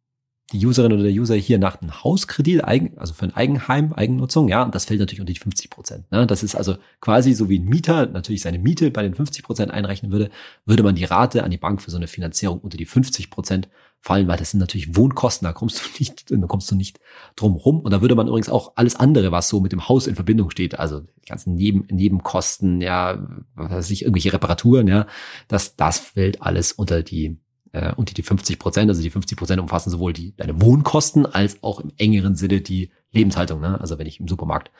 die 0.53 0.65
Userin 0.67 0.93
oder 0.93 1.03
der 1.03 1.13
User 1.13 1.35
hier 1.35 1.59
nach 1.59 1.81
einem 1.81 2.05
Hauskredit, 2.05 2.65
also 2.65 3.15
für 3.15 3.25
ein 3.25 3.35
Eigenheim, 3.35 3.93
Eigennutzung, 3.95 4.49
ja, 4.49 4.63
und 4.63 4.75
das 4.75 4.85
fällt 4.85 5.01
natürlich 5.01 5.21
unter 5.21 5.33
die 5.33 5.39
50 5.39 5.71
Prozent. 5.71 6.13
Ne? 6.13 6.27
Das 6.27 6.43
ist 6.43 6.55
also 6.55 6.77
quasi 7.01 7.33
so 7.33 7.49
wie 7.49 7.59
ein 7.59 7.65
Mieter 7.65 8.07
natürlich 8.07 8.43
seine 8.43 8.59
Miete 8.59 8.91
bei 8.91 9.03
den 9.03 9.15
50 9.15 9.43
Prozent 9.43 9.73
einrechnen 9.73 10.13
würde, 10.13 10.31
würde 10.67 10.83
man 10.83 10.95
die 10.95 11.05
Rate 11.05 11.45
an 11.45 11.51
die 11.51 11.57
Bank 11.57 11.81
für 11.81 11.91
so 11.91 11.97
eine 11.97 12.09
Finanzierung 12.09 12.61
unter 12.61 12.77
die 12.77 12.85
50 12.85 13.31
Prozent 13.31 13.69
fallen, 14.01 14.29
weil 14.29 14.37
das 14.37 14.51
sind 14.51 14.61
natürlich 14.61 14.97
Wohnkosten, 14.97 15.47
da 15.47 15.55
kommst 15.55 15.81
du 15.83 15.89
nicht, 15.99 16.31
da 16.31 16.47
kommst 16.47 16.71
du 16.71 16.75
nicht 16.75 17.01
drum 17.37 17.55
rum. 17.55 17.81
Und 17.81 17.91
da 17.91 18.03
würde 18.03 18.15
man 18.15 18.29
übrigens 18.29 18.51
auch 18.51 18.73
alles 18.77 18.97
andere, 18.97 19.33
was 19.33 19.49
so 19.49 19.61
mit 19.61 19.73
dem 19.73 19.89
Haus 19.89 20.07
in 20.07 20.15
Verbindung 20.15 20.51
steht, 20.51 20.79
also 20.79 21.01
die 21.01 21.29
ganzen 21.29 21.55
Neben, 21.55 21.87
Nebenkosten, 21.91 22.83
ja, 22.83 23.27
was 23.55 23.71
weiß 23.71 23.91
ich, 23.91 24.03
irgendwelche 24.03 24.35
Reparaturen, 24.35 24.89
ja, 24.89 25.07
das, 25.49 25.77
das 25.77 25.99
fällt 25.99 26.43
alles 26.43 26.73
unter 26.73 27.03
die 27.03 27.39
äh, 27.75 27.93
unter 27.97 28.15
die 28.15 28.23
50 28.23 28.59
Prozent. 28.59 28.89
Also 28.89 29.03
die 29.03 29.11
50 29.11 29.37
Prozent 29.37 29.61
umfassen 29.61 29.91
sowohl 29.91 30.13
die 30.13 30.35
deine 30.37 30.61
Wohnkosten 30.61 31.27
als 31.27 31.63
auch 31.63 31.81
im 31.81 31.93
engeren 31.99 32.37
Sinne 32.37 32.61
die 32.61 32.91
Lebenshaltung. 33.13 33.61
Ne? 33.61 33.81
Also 33.81 33.99
wenn 33.99 34.07
ich 34.07 34.21
im 34.21 34.29
Supermarkt 34.29 34.71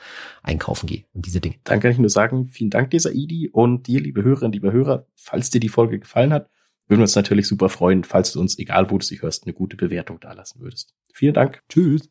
einkaufen 0.41 0.87
gehe 0.87 1.03
und 1.13 1.25
diese 1.25 1.41
Dinge. 1.41 1.55
Dann 1.65 1.79
kann 1.79 1.91
ich 1.91 1.97
nur 1.97 2.09
sagen, 2.09 2.47
vielen 2.47 2.69
Dank 2.69 2.89
dieser 2.91 3.11
Idi 3.11 3.49
und 3.51 3.87
dir, 3.87 3.99
liebe 3.99 4.23
Hörerinnen, 4.23 4.53
liebe 4.53 4.71
Hörer, 4.71 5.05
falls 5.15 5.49
dir 5.49 5.59
die 5.59 5.69
Folge 5.69 5.99
gefallen 5.99 6.33
hat, 6.33 6.49
würden 6.87 6.99
wir 6.99 7.03
uns 7.03 7.15
natürlich 7.15 7.47
super 7.47 7.69
freuen, 7.69 8.03
falls 8.03 8.31
du 8.33 8.39
uns, 8.39 8.57
egal 8.59 8.91
wo 8.91 8.97
du 8.97 9.05
sie 9.05 9.21
hörst, 9.21 9.45
eine 9.45 9.53
gute 9.53 9.75
Bewertung 9.75 10.19
dalassen 10.19 10.61
würdest. 10.61 10.93
Vielen 11.13 11.33
Dank. 11.33 11.63
Tschüss. 11.67 12.09